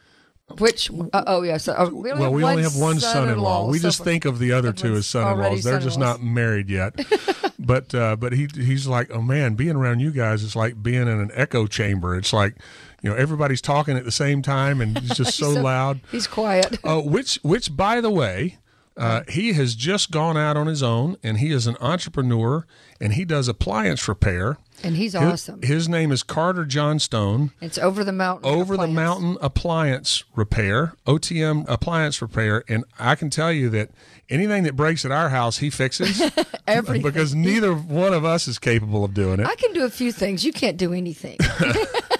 [0.59, 3.69] which uh, oh yes, uh, we only well, have we one only have one son-in-law.
[3.71, 5.63] We so just think of the other two as son-in-laws.
[5.63, 6.21] They're just son-in-laws.
[6.21, 6.95] not married yet.
[7.59, 11.03] but uh, but he he's like, oh man, being around you guys is like being
[11.03, 12.17] in an echo chamber.
[12.17, 12.57] It's like
[13.03, 16.01] you know everybody's talking at the same time and it's just so, so- loud.
[16.11, 16.79] He's quiet.
[16.83, 18.57] Uh, which, which, by the way,
[18.99, 22.67] uh, he has just gone out on his own, and he is an entrepreneur,
[23.01, 24.59] and he does appliance repair.
[24.83, 25.63] And he's His- awesome.
[25.63, 27.51] His, name is Carter Johnstone.
[27.61, 28.49] It's over the mountain.
[28.49, 28.87] Over the.
[28.87, 33.91] Mountain Appliance Repair, OTM Appliance Repair, and I can tell you that
[34.29, 36.21] anything that breaks at our house, he fixes.
[36.67, 37.03] Everything.
[37.03, 39.47] because neither one of us is capable of doing it.
[39.47, 40.45] I can do a few things.
[40.45, 41.39] You can't do anything.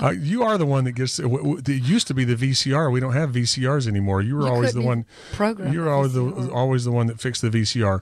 [0.00, 1.16] Uh, you are the one that gets.
[1.16, 2.90] w- w- It used to be the VCR.
[2.92, 4.22] We don't have VCRs anymore.
[4.22, 5.06] You were You always the one.
[5.32, 8.00] program You were always the always the one that fixed the VCR.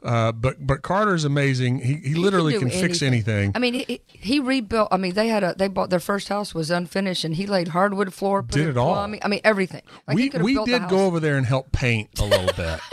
[0.00, 1.80] Uh, but but Carter's amazing.
[1.80, 3.50] He he literally do can, fix anything.
[3.54, 4.88] I mean, he, he rebuilt.
[4.92, 7.68] I mean, they had a they bought their first house was unfinished, and he laid
[7.68, 8.92] hardwood floor, put Did it all.
[8.94, 9.20] plumbing.
[9.24, 9.82] I mean, everything.
[10.06, 12.78] Like, we we did go over there and help paint a little bit.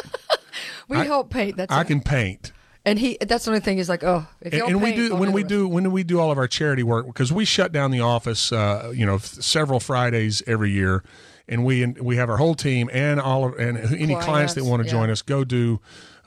[0.87, 1.57] We help paint.
[1.57, 1.87] That's I it.
[1.87, 2.51] can paint.
[2.85, 5.15] And he that's the only thing is like, oh, if and, and we paint, do
[5.15, 7.91] when we do when we do all of our charity work because we shut down
[7.91, 11.03] the office uh, you know f- several fridays every year.
[11.47, 14.53] And we and we have our whole team and all of and any clients, Clients,
[14.55, 14.91] that want to yeah.
[14.93, 15.79] join us go do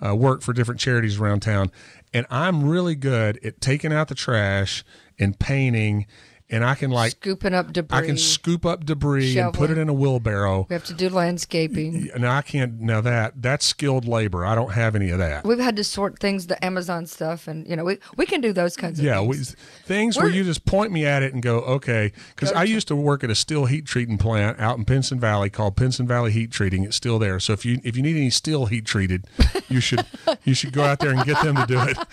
[0.05, 1.71] uh, work for different charities around town.
[2.15, 4.85] And i'm really good at taking out the trash
[5.19, 6.07] and painting
[6.51, 7.99] and i can like scooping up debris.
[7.99, 11.09] i can scoop up debris and put it in a wheelbarrow we have to do
[11.09, 12.09] landscaping.
[12.15, 15.59] and i can't now that that's skilled labor i don't have any of that We've
[15.59, 18.77] had to sort things, the Amazon stuff, and you know, we we can do those
[18.77, 19.57] kinds of Yeah, we, things.
[19.85, 22.13] things where you just point me at it and go, okay.
[22.35, 25.49] Because I used to work at a steel heat treating plant out in Pinson Valley
[25.49, 26.85] called Pinson Valley Heat Treating.
[26.85, 27.41] It's still there.
[27.41, 29.27] So if you if you need any steel heat treated,
[29.69, 30.05] you should
[30.45, 31.97] you should go out there and get them to do it.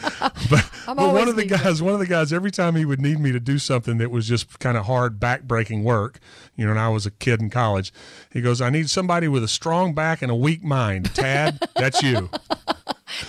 [0.49, 1.63] But, I'm but one of the needing it.
[1.63, 4.11] guys, one of the guys, every time he would need me to do something that
[4.11, 6.19] was just kind of hard back breaking work,
[6.55, 7.91] you know, and I was a kid in college,
[8.31, 11.13] he goes, I need somebody with a strong back and a weak mind.
[11.15, 12.29] Tad, that's you.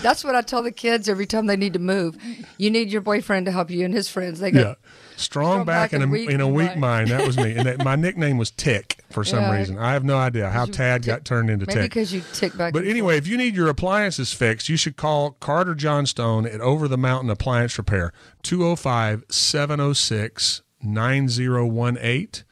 [0.02, 2.16] That's what I tell the kids every time they need to move.
[2.58, 4.40] You need your boyfriend to help you and his friends.
[4.40, 4.74] They go, Yeah.
[5.16, 6.80] Strong, back, and a, weak in a weak mind.
[6.80, 7.10] mind.
[7.10, 7.54] That was me.
[7.54, 9.56] And that, my nickname was Tick for some Yeah.
[9.56, 9.78] reason.
[9.78, 11.90] I have no idea how Tad got turned into maybe Tick.
[11.90, 12.72] because you tick back.
[12.72, 16.88] But anyway, if you need your appliances fixed, you should call Carter Johnstone at Over
[16.88, 22.44] the Mountain Appliance Repair, 205 706 9018.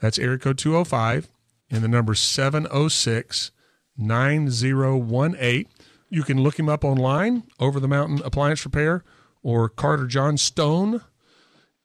[0.00, 1.28] That's area code 205,
[1.70, 3.50] and the number 706
[3.96, 5.66] 9018.
[6.10, 9.04] You can look him up online, Over the Mountain Appliance Repair,
[9.42, 11.00] or Carter Johnstone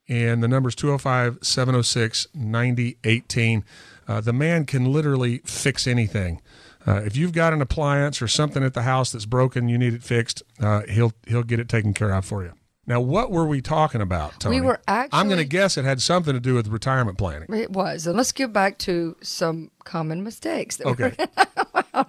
[0.09, 3.63] and the number is 205 706 9018.
[4.07, 6.41] Uh, The man can literally fix anything.
[6.85, 9.93] Uh, if you've got an appliance or something at the house that's broken, you need
[9.93, 12.53] it fixed, uh, he'll he'll get it taken care of for you.
[12.87, 14.61] Now, what were we talking about, Tony?
[14.61, 15.19] We were actually.
[15.19, 17.53] I'm going to guess it had something to do with retirement planning.
[17.53, 18.07] It was.
[18.07, 20.77] And let's get back to some common mistakes.
[20.77, 21.13] That Okay.
[21.93, 22.05] Were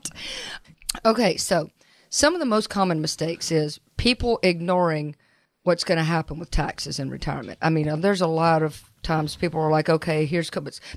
[1.05, 1.71] okay, so
[2.11, 5.17] some of the most common mistakes is people ignoring
[5.65, 7.59] what's going to happen with taxes in retirement.
[7.61, 10.49] I mean, uh, there's a lot of times people are like, okay, here's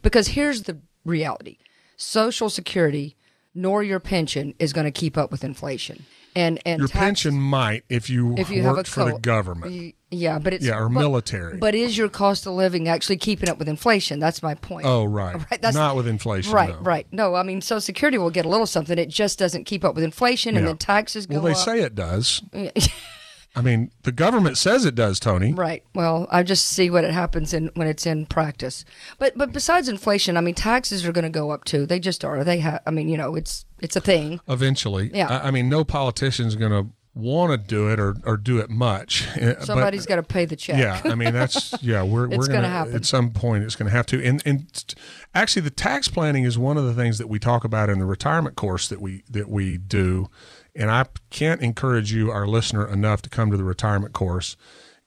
[0.03, 1.57] because here's the reality:
[1.97, 3.17] Social Security
[3.53, 6.05] nor your pension is going to keep up with inflation.
[6.33, 9.19] And and Your tax- pension might if you, if you worked have a for the
[9.19, 9.95] government.
[10.11, 11.57] Yeah, but it's Yeah, or but- military.
[11.57, 14.19] But is your cost of living actually keeping up with inflation?
[14.19, 14.85] That's my point.
[14.85, 15.35] oh, right.
[15.51, 16.53] Right, that's- Not with inflation.
[16.53, 16.79] Right, no.
[16.79, 17.05] right.
[17.11, 18.97] No, I mean, Social Security will get a little something.
[18.97, 20.69] It just doesn't keep up with inflation, and Yeah.
[20.69, 21.57] then taxes go Well, they up.
[21.57, 22.41] say it does.
[23.55, 25.53] I mean, the government says it does, Tony.
[25.53, 25.83] right.
[25.93, 28.85] Well, I just see what it happens in when it's in practice.
[29.19, 31.85] But but besides inflation, I mean, taxes are going to go up too.
[31.85, 32.43] They just are.
[32.43, 32.81] They have.
[32.85, 34.39] I mean, you know, it's it's a thing.
[34.47, 35.11] Eventually.
[35.13, 35.27] Yeah.
[35.27, 38.69] I, I mean, no politician's going to want to do it or, or do it
[38.69, 39.27] much.
[39.59, 40.77] Somebody's got to pay the check.
[40.77, 42.03] Yeah, I mean that's yeah.
[42.03, 42.95] We're we're gonna, gonna happen.
[42.95, 43.63] at some point.
[43.63, 44.25] It's going to have to.
[44.25, 44.95] And and
[45.35, 48.05] actually, the tax planning is one of the things that we talk about in the
[48.05, 50.29] retirement course that we that we do.
[50.75, 54.55] And I can't encourage you, our listener, enough to come to the retirement course.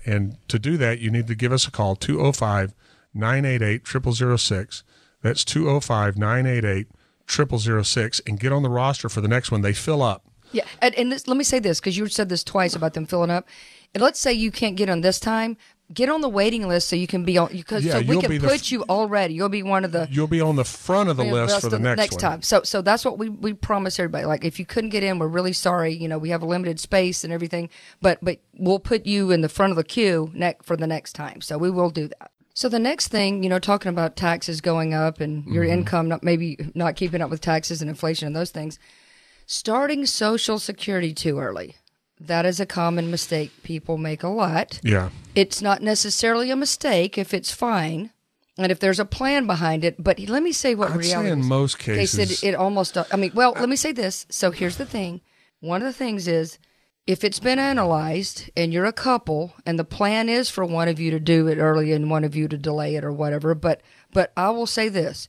[0.05, 2.75] And to do that, you need to give us a call 205
[3.15, 4.85] 988 0006.
[5.23, 6.89] That's 205 988
[7.27, 9.63] 0006 and get on the roster for the next one.
[9.63, 10.27] They fill up.
[10.53, 13.07] Yeah, and, and this, let me say this because you said this twice about them
[13.07, 13.49] filling up.
[13.95, 15.57] And let's say you can't get on this time,
[15.95, 17.49] get on the waiting list so you can be on.
[17.53, 19.35] Because Yeah, so we can put f- you already.
[19.35, 21.79] You'll be one of the You'll be on the front of the list for the
[21.79, 22.21] next, one.
[22.21, 22.43] time.
[22.43, 24.25] So so that's what we we promise everybody.
[24.27, 25.93] Like if you couldn't get in, we're really sorry.
[25.95, 27.71] You know, we have a limited space and everything,
[28.03, 31.13] but but we'll put you in the front of the queue neck for the next
[31.15, 31.41] time.
[31.41, 32.31] So we will do that.
[32.57, 35.73] So the next thing, you know, talking about taxes going up and your Mm-hmm.
[35.73, 38.79] income not maybe not keeping up with taxes and inflation and those things,
[39.47, 41.77] starting Social Security too early.
[42.27, 45.11] That is a common mistake people make a lot Yeah.
[45.35, 48.11] it's not necessarily a mistake if it's fine
[48.57, 50.03] and if there's a plan behind it.
[50.03, 51.47] But let me say what I'd reality say in is.
[51.47, 52.43] most cases.
[52.43, 52.97] it almost.
[52.97, 54.27] I mean, well, let me say this.
[54.31, 55.21] So here's the thing.
[55.61, 56.59] One of the things is
[57.07, 60.99] if it's been analyzed and you're a couple and the plan is for one of
[61.01, 63.55] you to do it early and one of you to delay it or whatever.
[63.55, 63.81] But
[64.13, 65.29] but I will say this.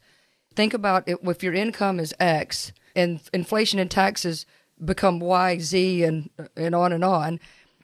[0.56, 4.46] Think about it if your income is X and inflation and taxes
[4.84, 7.40] become Y, Z, and and on and on.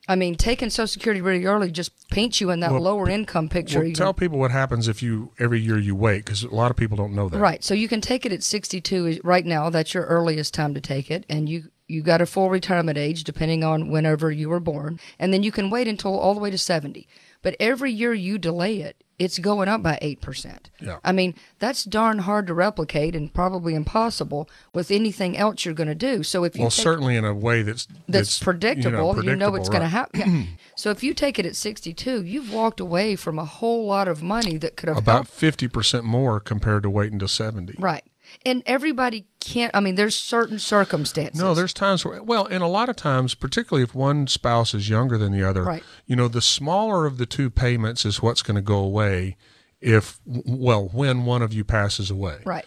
[0.08, 3.50] I mean, taking Social Security really early just paints you in that Well, lower income
[3.50, 3.82] picture.
[3.82, 6.78] Well, tell people what happens if you every year you wait because a lot of
[6.78, 7.40] people don't know that.
[7.40, 7.64] Right.
[7.64, 9.70] So you can take it at 62 right now.
[9.70, 13.24] That's your earliest time to take it, and you you got a full retirement age
[13.24, 16.50] depending on whenever you were born, and then you can wait until all the way
[16.50, 17.08] to 70.
[17.42, 20.72] But every year you delay it, it's going up by eight percent.
[20.80, 20.98] Yeah.
[21.04, 25.88] I mean that's darn hard to replicate and probably impossible with anything else you're going
[25.90, 26.24] to do.
[26.24, 29.24] So if you Well, certainly in a way that's that's, predictable.
[29.24, 30.22] You know, it's going to happen.
[30.22, 30.48] happen.
[30.76, 34.24] so if you take it at 62, you've walked away from a whole lot of
[34.24, 37.76] money that could have About helped fifty percent more compared to waiting to seventy.
[37.78, 38.04] Right.
[38.46, 39.76] And everybody can't.
[39.76, 41.40] I mean, there's certain circumstances.
[41.40, 44.90] No, there's times where, well, and a lot of times, particularly if one spouse is
[44.90, 45.84] younger than the other, Right.
[46.06, 49.38] you know, the smaller of the two payments is what's going to go away
[49.80, 52.40] if, well, when one of you passes away.
[52.46, 52.66] right.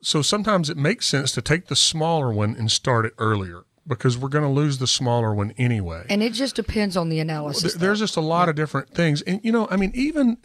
[0.00, 4.16] So sometimes it makes sense to take the smaller one and start it earlier because
[4.18, 6.04] we're going to lose the smaller one anyway.
[6.08, 7.72] And it just depends on the analysis.
[7.74, 9.22] There- there's just a lot of different things.
[9.22, 10.36] And, you know, I mean, even,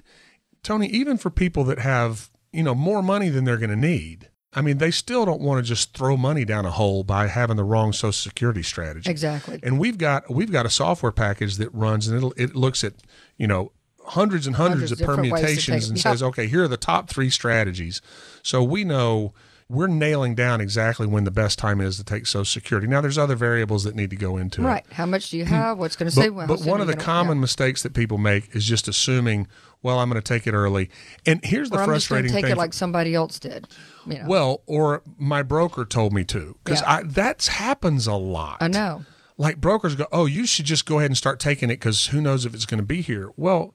[0.64, 4.30] Tony, even for people that have, you know, more money than they're going to need,
[4.56, 7.58] I mean, they still don't want to just throw money down a hole by having
[7.58, 9.10] the wrong Social Security strategy.
[9.10, 9.60] Exactly.
[9.64, 12.94] And we've got we've got a software package that runs and it'll it looks at
[13.38, 13.72] you know
[14.06, 16.04] hundreds and hundreds, Hundreds of different ways to permutations and yeah.
[16.04, 18.02] says, okay, here are the top three strategies.
[18.42, 19.34] So we know
[19.70, 22.88] we're nailing down exactly when the best time is to take Social Security.
[22.88, 24.66] Now, there's other variables that need to go into it.
[24.66, 24.86] Right.
[24.92, 25.52] How much do you hmm.
[25.52, 25.78] have?
[25.78, 26.30] What's going to say?
[26.30, 27.42] But, well, but one of the gonna- common yeah.
[27.42, 29.48] mistakes that people make is just assuming,
[29.82, 30.90] well, I'm going to take it early.
[31.26, 32.52] And here's the or I'm just frustrating take thing.
[32.52, 33.68] it like somebody else did.
[34.06, 34.26] You know.
[34.28, 37.02] well, or my broker told me to, because Yeah.
[37.06, 38.58] That happens a lot.
[38.62, 39.06] I know.
[39.38, 42.22] Like brokers go, oh, you should just go ahead and start taking it because who
[42.22, 43.32] knows if it's going to be here.
[43.36, 43.74] Well,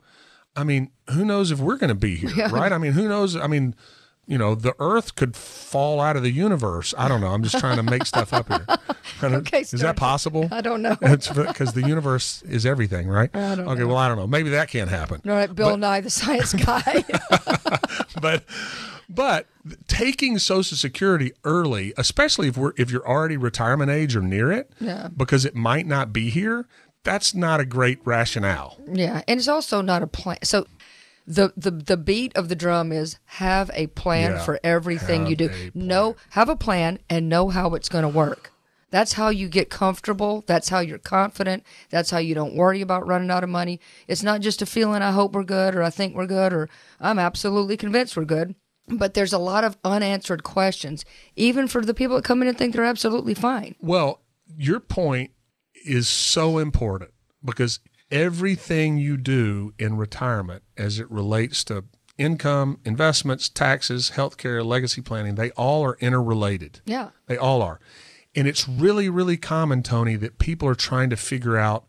[0.54, 2.72] I mean, who knows if we're going to be here, right?
[2.72, 3.36] I mean, who knows?
[3.36, 3.74] I mean,
[4.28, 6.94] you know, the Earth could fall out of the universe.
[6.96, 7.28] I don't know.
[7.28, 8.66] I'm just trying to make stuff up here.
[9.20, 10.46] Okay, is that possible?
[10.52, 10.94] I don't know.
[10.94, 13.34] Because the universe is everything, right?
[13.34, 14.28] I don't okay, well, I don't know.
[14.28, 15.22] Maybe that can't happen.
[15.26, 17.02] All right, Bill Nye, the science guy.
[18.20, 18.44] but
[19.08, 19.46] but
[19.88, 24.70] taking social security early especially if we're if you're already retirement age or near it
[24.78, 25.08] Yeah.
[25.16, 26.66] because it might not be here
[27.04, 30.38] that's not a great rationale yeah, and it's also not a plan.
[30.44, 30.66] So.
[31.30, 35.36] The, the the beat of the drum is have a plan Yeah, for everything you
[35.36, 35.50] do.
[35.74, 38.50] Know have a plan and know how it's going to work.
[38.90, 40.42] That's how you get comfortable.
[40.46, 41.64] That's how you're confident.
[41.90, 43.78] That's how you don't worry about running out of money.
[44.06, 46.70] It's not just a feeling I hope we're good or I think we're good or
[46.98, 48.54] I'm absolutely convinced we're good.
[48.88, 51.04] But there's a lot of unanswered questions,
[51.36, 53.74] even for the people that come in and think they're absolutely fine.
[53.80, 54.22] well
[54.56, 55.32] your point
[55.84, 57.10] is so important
[57.44, 61.84] because everything you do in retirement as it relates to
[62.16, 67.10] income investments taxes healthcare legacy planning they all are interrelated Yeah.
[67.26, 67.78] They all are.
[68.34, 71.86] And it's really, really common, Tony, that people are trying to figure out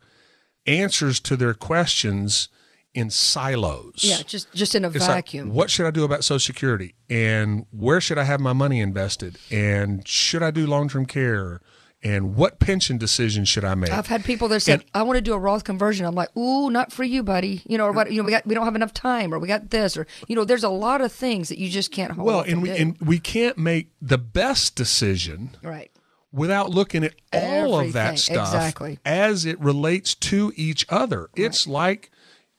[0.66, 2.50] answers to their questions
[2.94, 4.00] in silos.
[4.00, 5.54] Yeah, just just in a It's like, vacuum.
[5.54, 6.96] what should I do about Social Security?
[7.10, 9.38] And where should I have my money invested?
[9.52, 11.62] And should I do long term care?
[12.02, 13.92] And what pension decision should I make?
[13.92, 16.70] I've had people that said, "I want to do a Roth conversion." I'm like, "Ooh,
[16.70, 18.10] not for you, buddy." You know, or what?
[18.10, 20.36] You know, we got we don't have enough time, or we got this, or you
[20.36, 22.26] know, there's a lot of things that you just can't hold.
[22.26, 22.76] well, up and we do.
[22.76, 25.92] and we can't make the best decision right,
[26.32, 29.00] without looking at all of that stuff exactly.
[29.04, 31.30] as it relates to each other.
[31.36, 32.12] It's like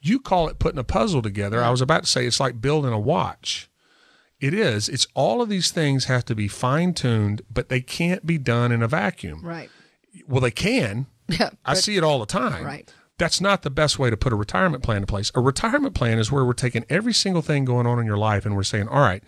[0.02, 1.62] you call it putting a puzzle together.
[1.62, 3.69] I was about to say it's like building a watch.
[4.40, 4.88] It is.
[4.88, 8.72] It's all of these things have to be fine tuned, but they can't be done
[8.72, 9.44] in a vacuum.
[9.44, 9.70] right,
[10.26, 11.06] Well, they can.
[11.28, 12.64] yeah, I see it all the time.
[12.64, 12.92] Right.
[13.18, 15.30] That's not the best way to put a retirement plan in place.
[15.34, 18.46] A retirement plan is where we're taking every single thing going on in your life
[18.46, 19.22] and we're saying, all right,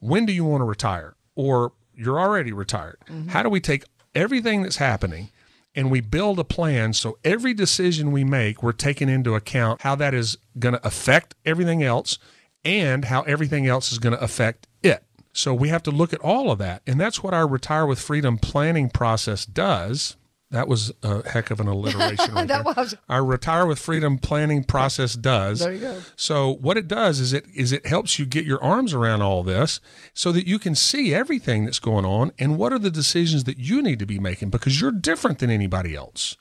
[0.00, 1.14] when do you want to retire?
[1.36, 2.98] Or you're already retired.
[3.06, 3.28] Mm-hmm.
[3.28, 3.84] How do we take
[4.16, 5.30] everything that's happening
[5.76, 9.94] and we build a plan so every decision we make, we're taking into account how
[9.94, 12.18] that is going to affect everything else
[12.64, 15.02] and how everything else is going to affect it.
[15.32, 16.82] So we have to look at all of that.
[16.86, 20.16] And that's what our Retire with Freedom planning process does.
[20.50, 22.74] That was a heck of an alliteration right That there.
[22.76, 22.96] was.
[23.08, 25.60] Our Retire with Freedom planning process does.
[25.60, 26.00] There you go.
[26.16, 29.44] So what it does is it is it helps you get your arms around all
[29.44, 29.78] this
[30.12, 33.58] so that you can see everything that's going on and what are the decisions that
[33.58, 36.36] you need to be making because you're different than anybody else.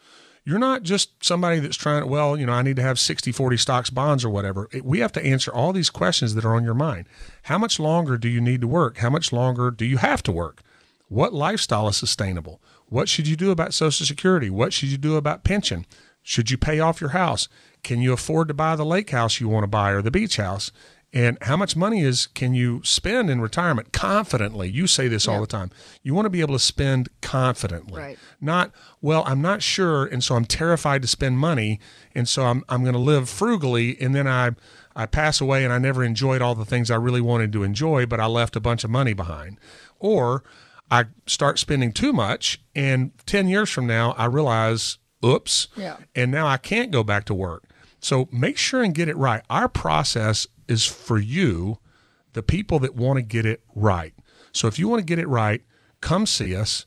[0.46, 3.58] You're not just somebody that's trying, well, you know, I need to have 60, 40
[3.58, 4.70] stocks, bonds, or whatever.
[4.84, 7.08] We have to answer all these questions that are on your mind.
[7.44, 8.98] How much longer do you need to work?
[8.98, 10.62] How much longer do you have to work?
[11.08, 12.62] What lifestyle is sustainable?
[12.88, 14.50] What should you do about Social Security?
[14.50, 15.86] What should you do about pension?
[16.22, 17.48] Should you pay off your house?
[17.84, 20.38] Can you afford to buy the lake house you want to buy or the beach
[20.38, 20.72] house?
[21.12, 24.70] And how much money is can you spend in retirement confidently?
[24.70, 25.72] You say this all the time.
[26.04, 28.00] You want to be able to spend confidently.
[28.00, 28.20] Right.
[28.40, 31.80] Not, well, I'm not sure and so I'm terrified to spend money
[32.14, 34.52] and so I'm I'm going to live frugally and then I
[34.96, 38.06] I pass away and I never enjoyed all the things I really wanted to enjoy,
[38.06, 39.58] but I left a bunch of money behind.
[40.00, 40.44] Or
[40.92, 45.98] I start spending too much and 10 years from now I realize, oops, Yeah.
[46.16, 47.64] and now I can't go back to work.
[48.00, 49.42] So make sure and get it right.
[49.50, 51.80] Our process is for you,
[52.34, 54.14] the people that want to get it right.
[54.54, 55.62] So if you want to get it right,
[56.00, 56.86] come see us.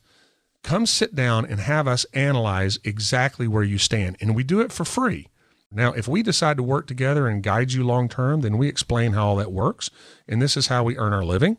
[0.63, 4.15] Come sit down and have us analyze exactly where you stand.
[4.21, 5.27] And we do it for free.
[5.69, 9.13] Now, if we decide to work together and guide you long term, then we explain
[9.13, 9.89] how all that works.
[10.27, 11.57] And this is how we earn our living.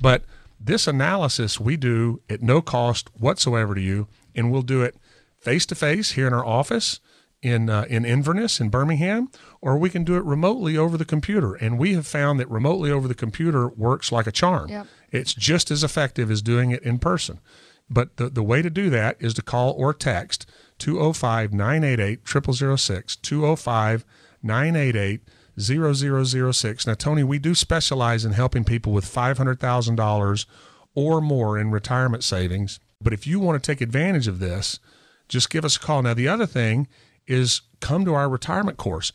[0.00, 0.24] But
[0.64, 4.96] This analysis we do at no cost whatsoever to you, and we'll do it
[5.40, 7.00] face to face here in our office
[7.42, 9.30] in uh, in Inverness in Birmingham,
[9.60, 11.54] or we can do it remotely over the computer.
[11.54, 14.70] And we have found that remotely over the computer works like a charm.
[14.70, 14.86] Yep.
[15.10, 17.40] It's just as effective as doing it in person.
[17.90, 23.16] But the, the way to do that is to call or text 205 988 0006,
[23.16, 24.04] 205
[24.42, 25.20] 988
[25.60, 26.86] 0006.
[26.86, 30.46] Now, Tony, we do specialize in helping people with $500,000
[30.94, 32.80] or more in retirement savings.
[33.02, 34.78] But if you want to take advantage of this,
[35.28, 36.02] just give us a call.
[36.02, 36.88] Now, the other thing
[37.26, 39.12] is come to our retirement course.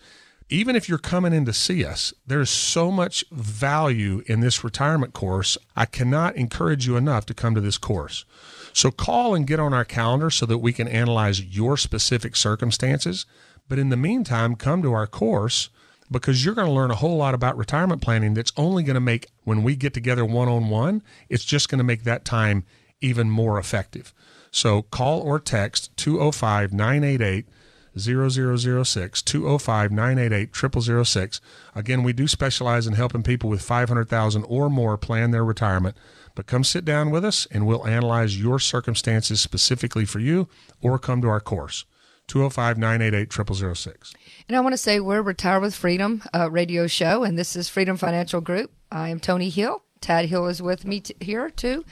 [0.50, 5.14] Even if you're coming in to see us, there's so much value in this retirement
[5.14, 5.58] course.
[5.76, 8.24] I cannot encourage you enough to come to this course.
[8.72, 13.26] So call and get on our calendar so that we can analyze your specific circumstances.
[13.68, 15.70] But in the meantime, come to our course
[16.10, 19.02] because you're going to learn a whole lot about retirement planning that's only going to
[19.02, 22.66] make, when we get together one on one, it's just going to make that time
[23.02, 24.14] even more effective.
[24.52, 27.46] So call or text 205 988
[28.00, 31.42] 0006 205 988 0006.
[31.76, 35.96] Again, we do specialize in helping people with 500,000 or more plan their retirement.
[36.36, 40.48] But come sit down with us and we'll analyze your circumstances specifically for you
[40.82, 41.86] or come to our course.
[42.28, 44.14] 205 988 0006.
[44.48, 47.70] And I want to say we're Retire with Freedom uh, radio show, and this is
[47.70, 48.72] Freedom Financial Group.
[48.92, 49.82] I am Tony Hill.
[50.02, 51.86] Tad Hill is with me t- here too.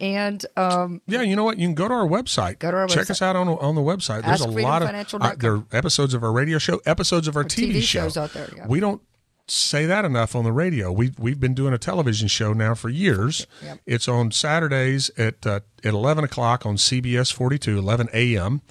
[0.00, 1.58] And um, Yeah, you know what?
[1.58, 2.58] You can go to our website.
[2.58, 3.10] Go to our Check website.
[3.10, 4.24] us out on on the website.
[4.24, 7.44] There's a lot of uh, there are episodes of our radio show, episodes of our
[7.44, 8.00] TV, TV show.
[8.02, 8.66] shows out there, yeah.
[8.66, 9.02] We don't
[9.46, 10.90] say that enough on the radio.
[10.92, 13.46] We we've been doing a television show now for years.
[13.62, 13.80] Yep.
[13.86, 18.62] It's on Saturdays at uh, at 11 o'clock on CBS 42, 11 a.m.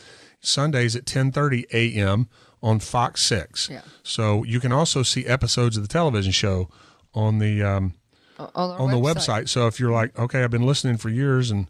[0.41, 2.27] Sundays at 10:30 a.m.
[2.63, 3.69] on Fox 6.
[3.69, 3.82] Yeah.
[4.03, 6.69] So you can also see episodes of the television show
[7.13, 7.93] on the um,
[8.55, 9.49] on, on the website.
[9.49, 11.67] So if you're like, okay, I've been listening for years and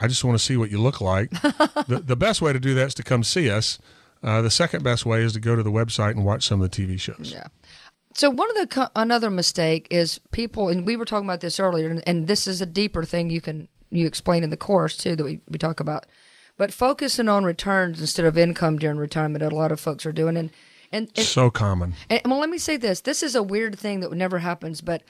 [0.00, 1.30] I just want to see what you look like,
[1.86, 3.78] the, the best way to do that is to come see us.
[4.22, 6.70] Uh, the second best way is to go to the website and watch some of
[6.70, 7.32] the TV shows.
[7.34, 7.48] Yeah.
[8.14, 11.88] So one of the another mistake is people, and we were talking about this earlier,
[11.88, 15.16] and, and this is a deeper thing you can you explain in the course too
[15.16, 16.06] that we, we talk about,
[16.56, 20.36] but focusing on returns instead of income during retirement, a lot of folks are doing,
[20.36, 20.50] and
[20.92, 21.94] and, and So common.
[22.10, 24.82] And well, let me say this: this is a weird thing that never happens.
[24.82, 25.02] But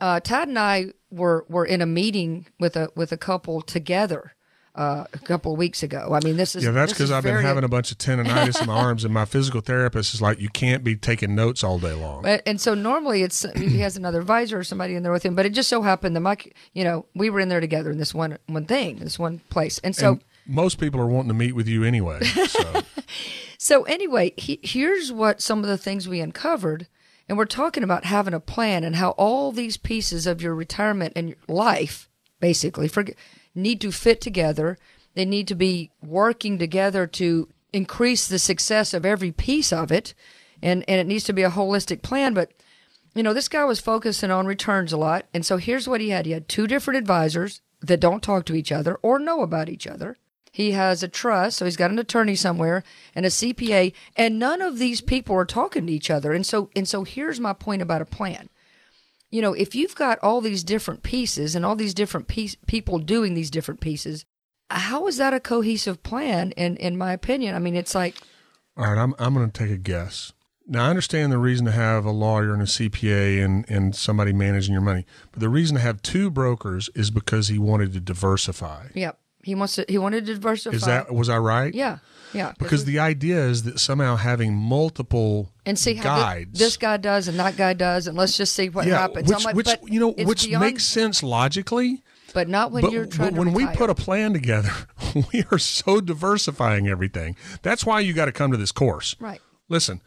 [0.00, 4.34] uh, Todd and I were were in a meeting with a with a couple together
[4.74, 6.10] uh, a couple of weeks ago.
[6.12, 8.66] I mean, this is Yeah, that's because I've been having a bunch of tendonitis in
[8.66, 11.94] my arms, and my physical therapist is like, you can't be taking notes all day
[11.94, 12.24] long.
[12.24, 15.34] And so normally it's he has another advisor or somebody in there with him.
[15.34, 16.36] But it just so happened that my
[16.72, 19.78] you know we were in there together in this one one thing, this one place,
[19.80, 20.12] and so.
[20.12, 22.22] and most people are wanting to meet with you anyway.
[22.22, 22.82] So
[23.58, 26.86] So anyway, he, here's what some of the things we uncovered,
[27.28, 31.12] and we're talking about having a plan and how all these pieces of your retirement
[31.14, 32.08] and your life,
[32.40, 33.04] basically, for,
[33.54, 34.78] need to fit together.
[35.14, 40.14] They need to be working together to increase the success of every piece of it,
[40.62, 42.34] and and it needs to be a holistic plan.
[42.34, 42.52] But
[43.14, 46.10] you know, this guy was focusing on returns a lot, and so here's what he
[46.10, 49.68] had: he had two different advisors that don't talk to each other or know about
[49.68, 50.16] each other.
[50.52, 52.82] He has a trust, so he's got an attorney somewhere
[53.14, 56.32] and a CPA, and none of these people are talking to each other.
[56.32, 58.48] And so, and so, here's my point about a plan.
[59.30, 62.98] You know, if you've got all these different pieces and all these different piece, people
[62.98, 64.24] doing these different pieces,
[64.70, 66.52] how is that a cohesive plan?
[66.52, 68.16] In in my opinion, I mean, it's like
[68.76, 70.32] All right, I'm I'm going to take a guess.
[70.66, 74.32] Now I understand the reason to have a lawyer and a CPA and and somebody
[74.32, 78.00] managing your money, but the reason to have two brokers is because he wanted to
[78.00, 78.88] diversify.
[78.94, 79.18] Yep.
[79.42, 79.84] He wants to.
[79.88, 80.76] He wanted to diversify.
[80.76, 81.74] Is that was I right?
[81.74, 81.98] Yeah.
[82.32, 82.52] Yeah.
[82.58, 87.28] Because the idea is that somehow having multiple and see how guides, this guy does
[87.28, 89.28] and that guy does, and let's just see what yeah, happens.
[89.28, 92.02] which like, which you know which beyond- makes sense logically.
[92.34, 94.72] but not when but, you're trying but when we put a plan together,
[95.32, 97.36] we are so diversifying everything.
[97.62, 99.16] That's why you got to come to this course.
[99.20, 99.40] right.
[99.70, 100.00] Listen,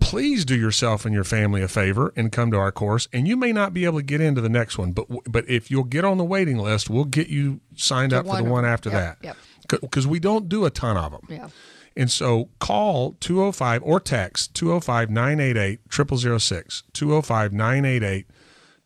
[0.00, 3.08] please do yourself and your family a favor and come to our course.
[3.12, 5.70] And you may not be able to get into the next one, but but if
[5.70, 8.90] you'll get on the waiting list, we'll get you signed up for the one after
[8.90, 9.24] yep, that.
[9.24, 9.36] yep.
[9.80, 11.26] Because we don't do a ton of them.
[11.28, 11.48] Yeah.
[11.96, 18.26] And so call 205 or text 205 988 0006, 205 988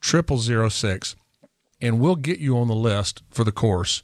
[0.02, 1.16] 0006,
[1.80, 4.02] and we'll get you on the list for the course.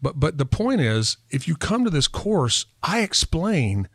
[0.00, 3.88] But, but the point is, if you come to this course, I explain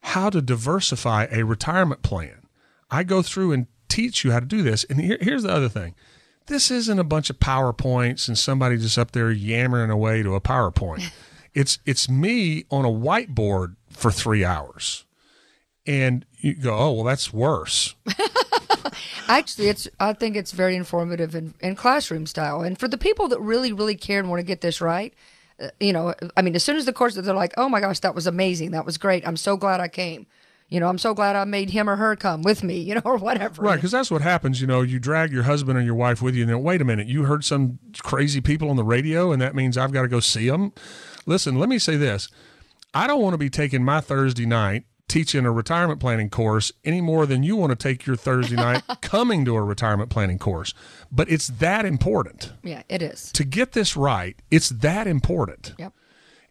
[0.00, 2.42] how to diversify a retirement plan.
[2.90, 4.84] I go through and teach you how to do this.
[4.84, 5.94] And here, here's the other thing
[6.46, 10.40] this isn't a bunch of PowerPoints and somebody just up there yammering away to a
[10.40, 11.10] PowerPoint.
[11.54, 15.04] it's it's me on a whiteboard for three hours.
[15.86, 17.94] And you go, oh well, that's worse.
[19.28, 23.28] Actually, it's I think it's very informative in, in classroom style, and for the people
[23.28, 25.14] that really, really care and want to get this right,
[25.80, 28.14] you know, I mean, as soon as the course, they're like, "Oh my gosh, that
[28.14, 28.70] was amazing!
[28.72, 29.26] That was great!
[29.26, 30.26] I'm so glad I came."
[30.68, 33.00] You know, I'm so glad I made him or her come with me, you know,
[33.02, 33.62] or whatever.
[33.62, 34.60] Right, because that's what happens.
[34.60, 36.84] You know, you drag your husband or your wife with you, and then wait a
[36.84, 40.08] minute, you heard some crazy people on the radio, and that means I've got to
[40.08, 40.72] go see them.
[41.24, 42.28] Listen, let me say this:
[42.92, 47.00] I don't want to be taking my Thursday night teaching a retirement planning course any
[47.00, 50.74] more than you want to take your Thursday night coming to a retirement planning course.
[51.10, 52.52] But it's that important.
[52.62, 53.32] Yeah, it is.
[53.32, 55.74] To get this right, it's that important.
[55.78, 55.92] Yep.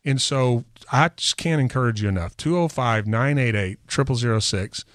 [0.04, 2.36] And so I just can't encourage you enough.
[2.38, 3.80] 205 988
[4.42, 4.86] 0006.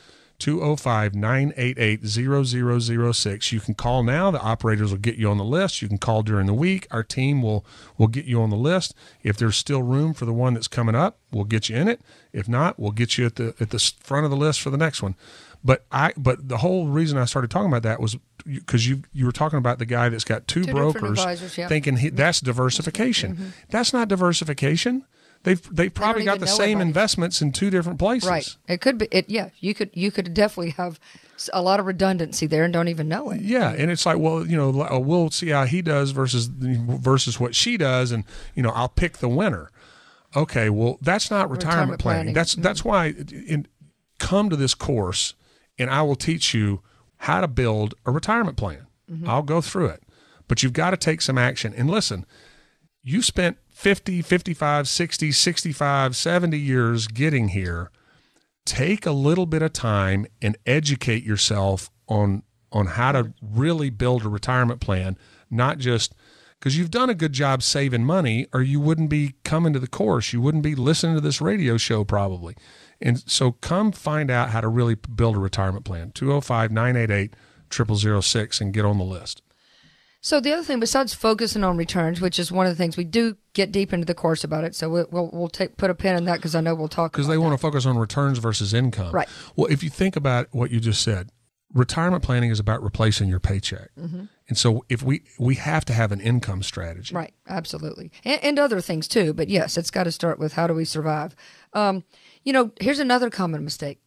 [0.43, 3.53] 205 988 0006.
[3.53, 4.33] You can call now.
[4.33, 5.81] The operators will get you on the list.
[5.81, 6.89] You can call during the week.
[6.91, 7.65] Our team will,
[7.97, 8.93] will get you on the list.
[9.23, 12.01] If there's still room for the one that's coming up, we'll get you in it.
[12.33, 14.77] If not, we'll get you at the at the front of the list for the
[14.77, 15.15] next one.
[15.63, 19.27] But I but the whole reason I started talking about that was because you you
[19.27, 21.69] were talking about the guy that's got two, Two brokers advisors, yeah.
[21.69, 23.35] thinking he, that's diversification.
[23.37, 23.49] Mm-hmm.
[23.71, 25.05] That's not diversification.
[25.45, 26.89] They've they've probably got the same everybody.
[26.89, 28.29] investments in two different places.
[28.29, 28.57] Right.
[28.69, 29.09] It could be.
[29.11, 29.51] It yeah.
[29.59, 31.01] You could you could definitely have
[31.53, 33.41] a lot of redundancy there and don't even know it.
[33.41, 37.41] Yeah, and it's like, well, you know, uh, we'll see how he does versus versus
[37.41, 38.25] what she does, and
[38.55, 39.71] you know, I'll pick the winner.
[40.37, 42.21] Okay, well, that's not retirement, Retirement planning.
[42.23, 42.35] planning.
[42.35, 43.07] That's that's why
[43.49, 43.67] in,
[44.21, 45.35] come to this course,
[45.79, 46.83] and I will teach you
[47.19, 48.87] how to build a retirement plan.
[49.27, 50.03] I'll go through it,
[50.49, 51.75] but you've got to take some action.
[51.77, 52.25] And listen,
[53.03, 57.91] you spent 50, 55, 60, 65, 70 years getting here.
[58.65, 64.25] Take a little bit of time and educate yourself on on how to really build
[64.25, 65.19] a retirement plan,
[65.51, 66.15] not just
[66.61, 69.89] because you've done a good job saving money or you wouldn't be coming to the
[69.89, 70.33] course.
[70.33, 72.55] You wouldn't be listening to this radio show probably.
[73.01, 76.13] And so come find out how to really build a retirement plan.
[76.13, 77.35] 205 988
[77.73, 79.43] 0006 and get on the list.
[80.25, 83.03] So the other thing, besides focusing on returns, which is one of the things we
[83.03, 86.17] do get deep into the course about it, so we'll we'll, take put a pin
[86.17, 87.41] in that because I know we'll talk because they that.
[87.41, 89.13] want to focus on returns versus income.
[89.13, 89.29] Right.
[89.57, 91.31] Well, if you think about what you just said,
[91.75, 96.13] retirement planning is about replacing your paycheck, and so if we we have to have
[96.13, 97.13] an income strategy.
[97.13, 99.33] Right, absolutely, and, and other things too.
[99.33, 101.35] But yes, it's got to start with how do we survive.
[101.73, 102.05] Um,
[102.45, 104.01] you know, here's another common mistake: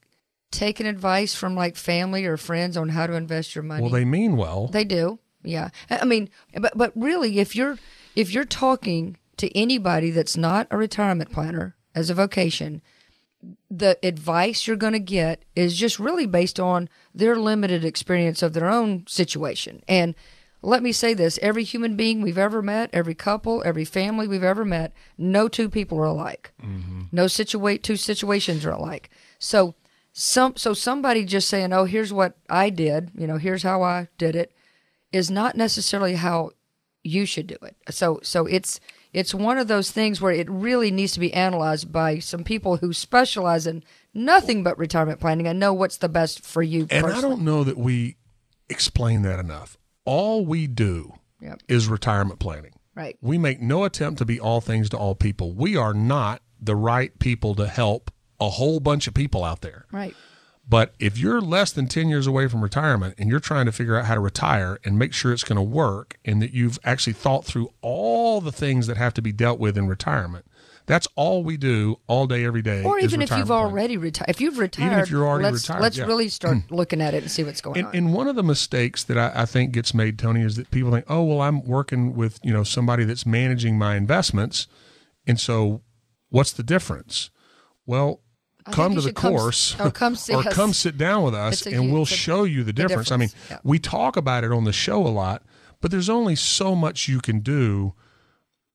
[0.50, 3.82] taking advice from like family or friends on how to invest your money.
[3.82, 4.68] Well, they mean well.
[4.68, 5.20] They do.
[5.46, 5.70] Yeah.
[5.90, 6.30] I mean,
[6.60, 7.78] but but really if you're
[8.16, 12.82] if you're talking to anybody that's not a retirement planner as a vocation,
[13.70, 18.54] the advice you're going to get is just really based on their limited experience of
[18.54, 19.84] their own situation.
[19.88, 20.16] And
[20.62, 24.44] let me say this, every human being we've ever met, every couple, every family we've
[24.44, 26.54] ever met, no two people are alike.
[26.64, 27.04] Mm-hmm.
[27.12, 29.10] No situa- two situations are alike.
[29.38, 29.76] So
[30.12, 34.08] some so somebody just saying, "Oh, here's what I did," you know, here's how I
[34.18, 34.54] did it
[35.16, 36.52] is not necessarily how
[37.04, 37.76] you should do it.
[37.90, 38.80] So so it's
[39.14, 42.78] it's one of those things where it really needs to be analyzed by some people
[42.78, 47.06] who specialize in nothing but retirement planning and know what's the best for you and
[47.06, 48.18] I don't know that we
[48.70, 49.78] explain that enough.
[50.04, 51.62] All we do Yep.
[51.68, 52.74] is retirement planning.
[52.96, 53.18] Right.
[53.22, 55.52] We make no attempt to be all things to all people.
[55.54, 58.10] We are not the right people to help
[58.40, 59.86] a whole bunch of people out there.
[59.92, 60.16] Right.
[60.68, 63.96] But if you're less than 10 years away from retirement and you're trying to figure
[63.98, 67.14] out how to retire and make sure it's going to work and that you've actually
[67.14, 70.46] thought through all the things that have to be dealt with in retirement,
[70.88, 72.84] that's all we do all day, every day.
[72.84, 73.52] Or even if you've planning.
[73.52, 76.06] already retired, if you've retired, even if you're already let's, retired, let's yeah.
[76.06, 77.96] really start looking at it and see what's going And, on.
[77.96, 80.92] and one of the mistakes that I, I think gets made, Tony, is that people
[80.92, 84.68] think, "Oh, well, I'm working with you know somebody that's managing my investments,
[85.28, 85.82] and so
[86.30, 87.30] what's the difference?"
[87.88, 88.22] Well,
[88.66, 91.36] I come to the should come s- course, or come or come sit down with
[91.36, 93.12] us, and we'll show you the difference.
[93.12, 93.60] I mean, yeah.
[93.64, 95.44] we talk about it on the show a lot,
[95.82, 97.94] but there's only so much you can do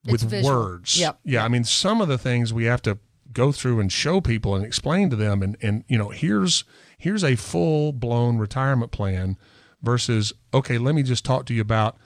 [0.05, 0.99] with words.
[0.99, 1.19] Yep.
[1.25, 2.99] Yeah, I mean, some of the things we have to
[3.33, 6.65] go through and show people and explain to them, and and you know, here's
[6.97, 9.37] here's a full blown retirement plan
[9.83, 11.97] versus okay, let me just talk to you about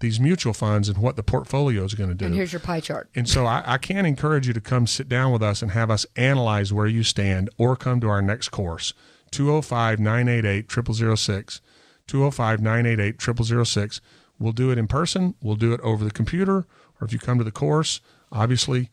[0.00, 2.24] these mutual funds and what the portfolio is going to do.
[2.24, 3.08] and here's your pie chart.
[3.14, 5.90] And so I, I can encourage you to come sit down with us and have
[5.90, 8.92] us analyze where you stand or come to our next course
[9.30, 10.70] 205 988
[11.16, 11.60] 0006.
[12.06, 14.00] 205 988 0006.
[14.38, 16.66] We'll do it in person, we'll do it over the computer,
[17.00, 18.00] or if you come to the course,
[18.32, 18.90] obviously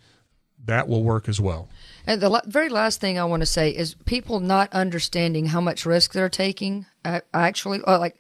[0.66, 1.70] that will work as well.
[2.06, 5.86] And the very last thing I want to say is people not understanding how much
[5.86, 6.86] risk they're taking.
[7.06, 8.20] I, I actually like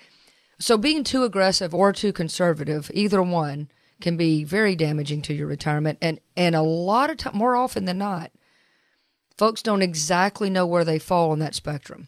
[0.59, 3.69] so being too aggressive or too conservative, either one
[4.01, 5.97] can be very damaging to your retirement.
[6.01, 8.31] And and a lot of time, more often than not,
[9.37, 12.07] folks don't exactly know where they fall on that spectrum.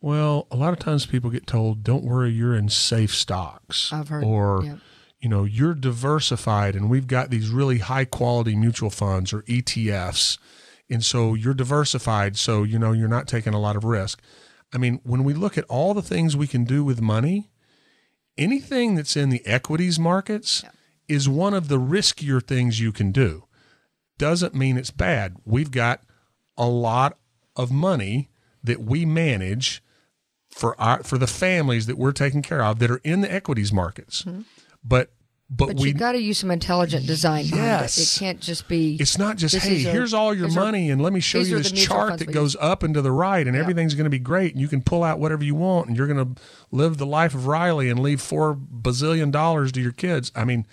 [0.00, 4.08] Well, a lot of times people get told, "Don't worry, you're in safe stocks." I've
[4.08, 4.76] heard, Or, yeah.
[5.20, 10.38] you know, you're diversified, and we've got these really high quality mutual funds or ETFs,
[10.88, 14.20] and so you're diversified, so you know you're not taking a lot of risk.
[14.72, 17.50] I mean, when we look at all the things we can do with money,
[18.38, 20.64] anything that's in the equities markets
[21.08, 23.44] is one of the riskier things you can do.
[24.18, 25.36] Doesn't mean it's bad.
[25.44, 26.02] We've got
[26.56, 27.18] a lot
[27.56, 28.30] of money
[28.62, 29.82] that we manage
[30.50, 33.72] for our for the families that we're taking care of that are in the equities
[33.72, 34.22] markets.
[34.22, 34.42] Mm-hmm.
[34.82, 35.12] But
[35.50, 37.44] but, But we you got to use some intelligent design.
[37.44, 37.66] behind it.
[37.66, 38.16] Yes.
[38.16, 38.96] It can't just be.
[39.00, 41.20] it's not just hey, is a- here's all your these are- money and let me
[41.20, 44.10] show you this chart that goes up and to the right and everything's going to
[44.10, 46.40] be great and you can pull out whatever you want and you're going to
[46.70, 50.30] live the life of Riley and leave 4 bazillion dollars to your kids.
[50.36, 50.66] I mean,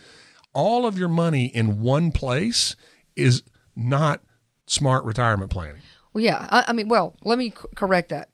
[0.53, 2.75] all of your money in one place
[3.15, 3.43] is
[3.77, 4.21] not
[4.67, 5.81] smart retirement planning.
[6.13, 6.47] Well, yeah.
[6.49, 8.29] I, I mean, well, let me correct that.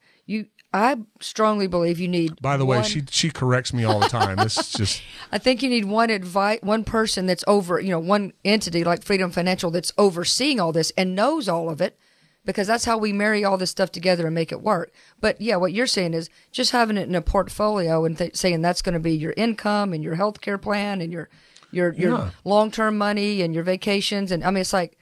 [0.74, 2.42] I strongly believe you need.
[2.42, 4.38] By the way, one- she she corrects me all the time.
[4.38, 5.02] This is just
[5.32, 9.04] I think you need one advice, one person that's over, you know, one entity like
[9.04, 11.98] Freedom Financial that's overseeing all this and knows all of it,
[12.46, 14.92] because that's how we marry all this stuff together and make it work.
[15.20, 18.62] But yeah, what you're saying is just having it in a portfolio and th- saying
[18.62, 21.28] that's going to be your income and your health care plan and your
[21.74, 22.30] your your Yeah.
[22.46, 24.98] long term money and your vacations and I mean it's like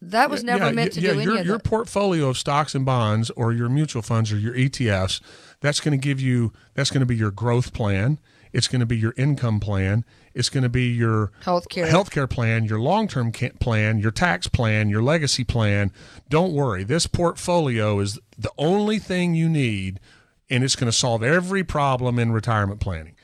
[0.00, 1.64] that was never Yeah, meant to yeah, do any your, of your that.
[1.64, 5.20] portfolio of stocks and bonds or your mutual funds or your ETFs,
[5.60, 8.18] that's going to give you that's going to be your growth plan.
[8.52, 10.04] It's going to be your income plan.
[10.34, 11.88] It's going to be your Healthcare.
[11.88, 15.92] healthcare plan, your long-term ca- plan, your tax plan, your legacy plan.
[16.30, 16.82] Don't worry.
[16.84, 20.00] This portfolio is the only thing you need
[20.48, 23.16] and it's going to solve every problem in retirement planning.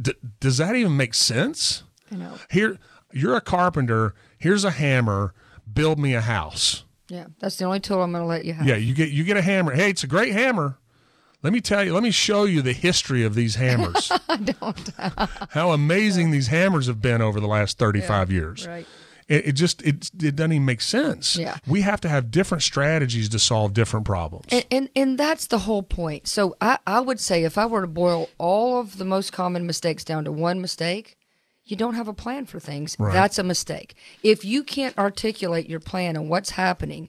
[0.00, 1.82] D- does that even make sense?
[2.12, 2.34] I know.
[2.50, 2.78] Here
[3.12, 5.34] you're a carpenter, here's a hammer,
[5.74, 6.84] build me a house.
[7.08, 8.66] Yeah, that's the only tool I'm going to let you have.
[8.66, 9.74] Yeah, you get you get a hammer.
[9.74, 10.78] Hey, it's a great hammer.
[11.42, 11.94] Let me tell you.
[11.94, 14.10] Let me show you the history of these hammers.
[14.44, 14.90] Don't.
[15.50, 18.66] How amazing these hammers have been over the last thirty-five years.
[18.66, 18.86] right.
[19.28, 21.36] It, it just it it doesn't even make sense.
[21.36, 21.58] Yeah.
[21.66, 24.46] We have to have different strategies to solve different problems.
[24.50, 26.26] And, and and that's the whole point.
[26.26, 29.66] So I, I would say if I were to boil all of the most common
[29.66, 31.17] mistakes down to one mistake,
[31.70, 32.96] you don't have a plan for things.
[32.98, 33.12] Right.
[33.12, 33.94] That's a mistake.
[34.22, 37.08] If you can't articulate your plan and what's happening,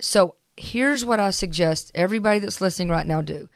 [0.00, 3.48] so here's what I suggest everybody that's listening right now do.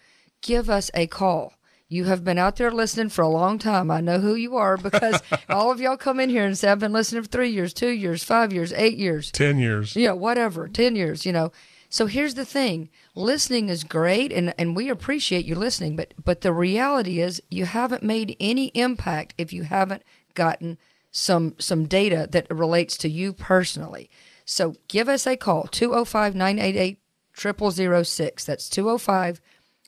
[0.42, 1.54] Give us a call.
[1.88, 3.90] You have been out there listening for a long time.
[3.90, 6.78] I know who you are because all of y'all come in here and say, I've
[6.78, 9.94] been listening for three years, two years, five years, eight years Ten years.
[9.94, 11.52] you know, whatever, 10 years, you know.
[11.90, 16.40] So here's the thing listening is great and, and we appreciate you listening, but, but
[16.40, 20.02] the reality is you haven't made any impact if you haven't
[20.34, 20.78] gotten
[21.10, 24.10] some, some data that relates to you personally.
[24.44, 26.98] So give us a call, 205 988
[27.36, 28.44] 0006.
[28.44, 29.40] That's 205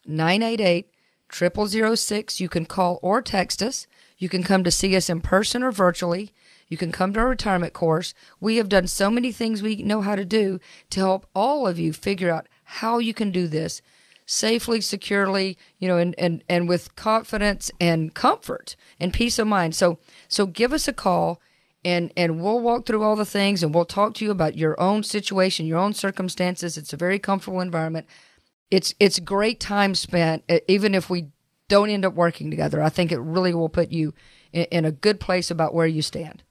[0.07, 0.91] 988
[1.33, 2.41] 0006.
[2.41, 3.87] You can call or text us.
[4.19, 6.33] You can come to see us in person or virtually.
[6.69, 8.15] You can come to our retirement course.
[8.41, 10.59] We have done so many things we know how to do
[10.91, 13.83] to help all of you figure out how you can do this
[14.27, 19.75] safely, securely, you know, and, and, and with confidence and comfort and peace of mind.
[19.75, 19.99] So
[20.29, 21.41] so give us a call
[21.85, 24.79] and and we'll walk through all the things and we'll talk to you about your
[24.81, 26.77] own situation, your own circumstances.
[26.77, 28.07] It's a very comfortable environment
[28.71, 31.29] it's it's great time spent even if we
[31.69, 34.13] don't end up working together i think it really will put you
[34.53, 36.43] in, in a good place about where you stand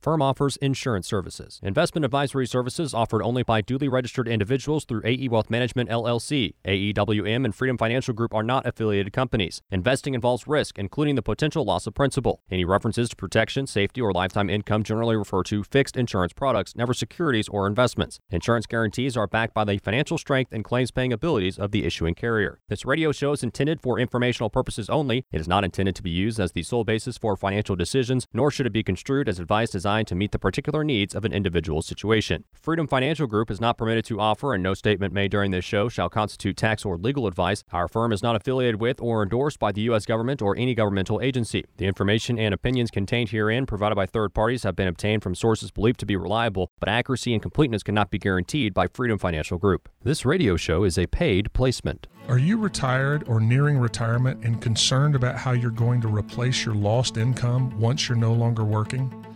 [0.08, 1.60] Firm offers insurance services.
[1.62, 6.53] Investment advisory services offered only by duly registered individuals through AE Wealth Management LLC.
[6.66, 9.62] AEWM and Freedom Financial Group are not affiliated companies.
[9.70, 12.41] Investing involves risk, including the potential loss of principal.
[12.49, 16.93] Any references to protection, safety, or lifetime income generally refer to fixed insurance products, never
[16.93, 18.22] securities or investments.
[18.30, 22.16] Insurance guarantees are backed by the financial strength and claims paying abilities of the issuing
[22.16, 22.62] carrier.
[22.70, 25.26] This radio show is intended for informational purposes only.
[25.34, 28.51] It is not intended to be used as the sole basis for financial decisions, nor
[28.51, 31.82] should it be construed as advice designed to meet the particular needs of an individual
[31.82, 32.43] situation.
[32.54, 35.89] Freedom Financial Group is not permitted to offer, and no statement made during this show
[35.89, 37.64] shall constitute tax or legal advice.
[37.72, 40.06] Our firm is not affiliated with or endorsed by the U.S.
[40.06, 41.66] government or any governmental agency.
[41.78, 45.72] The information and opinions contained herein provided by third parties have been obtained from sources
[45.72, 49.89] believed to be reliable, but accuracy and completeness cannot be guaranteed by Freedom Financial Group.
[50.04, 52.08] This radio show is a paid placement.
[52.28, 56.76] Are you retired or nearing retirement and concerned about how you're going to replace your
[56.76, 59.26] lost income once you're no longer working?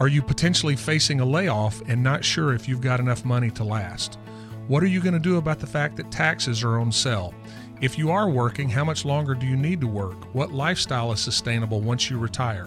[0.00, 3.62] Are you potentially facing a layoff and not sure if you've got enough money to
[3.62, 4.18] last?
[4.66, 7.32] What are you going to do about the fact that taxes are on sale?
[7.80, 10.34] If you are working, how much longer do you need to work?
[10.34, 12.66] What lifestyle is sustainable once you retire?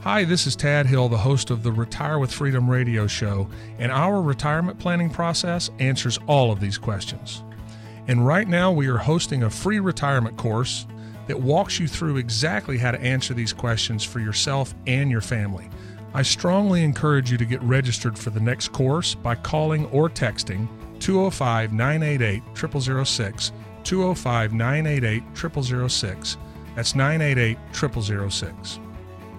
[0.00, 3.48] Hi, this is Tad Hill, the host of the Retire with Freedom radio show,
[3.78, 7.44] and our retirement planning process answers all of these questions.
[8.08, 10.88] And right now, we are hosting a free retirement course
[11.28, 15.70] that walks you through exactly how to answer these questions for yourself and your family.
[16.16, 20.68] I strongly encourage you to get registered for the next course by calling or texting
[21.00, 22.42] 205 988
[23.04, 23.52] 0006,
[23.82, 25.22] 205 988
[25.90, 26.36] 0006.
[26.76, 27.58] That's 988
[28.30, 28.80] 0006.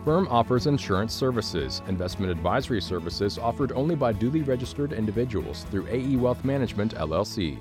[0.03, 1.81] Firm offers insurance services.
[1.87, 7.57] Investment advisory services offered only by duly registered individuals through AE Wealth Management LLC.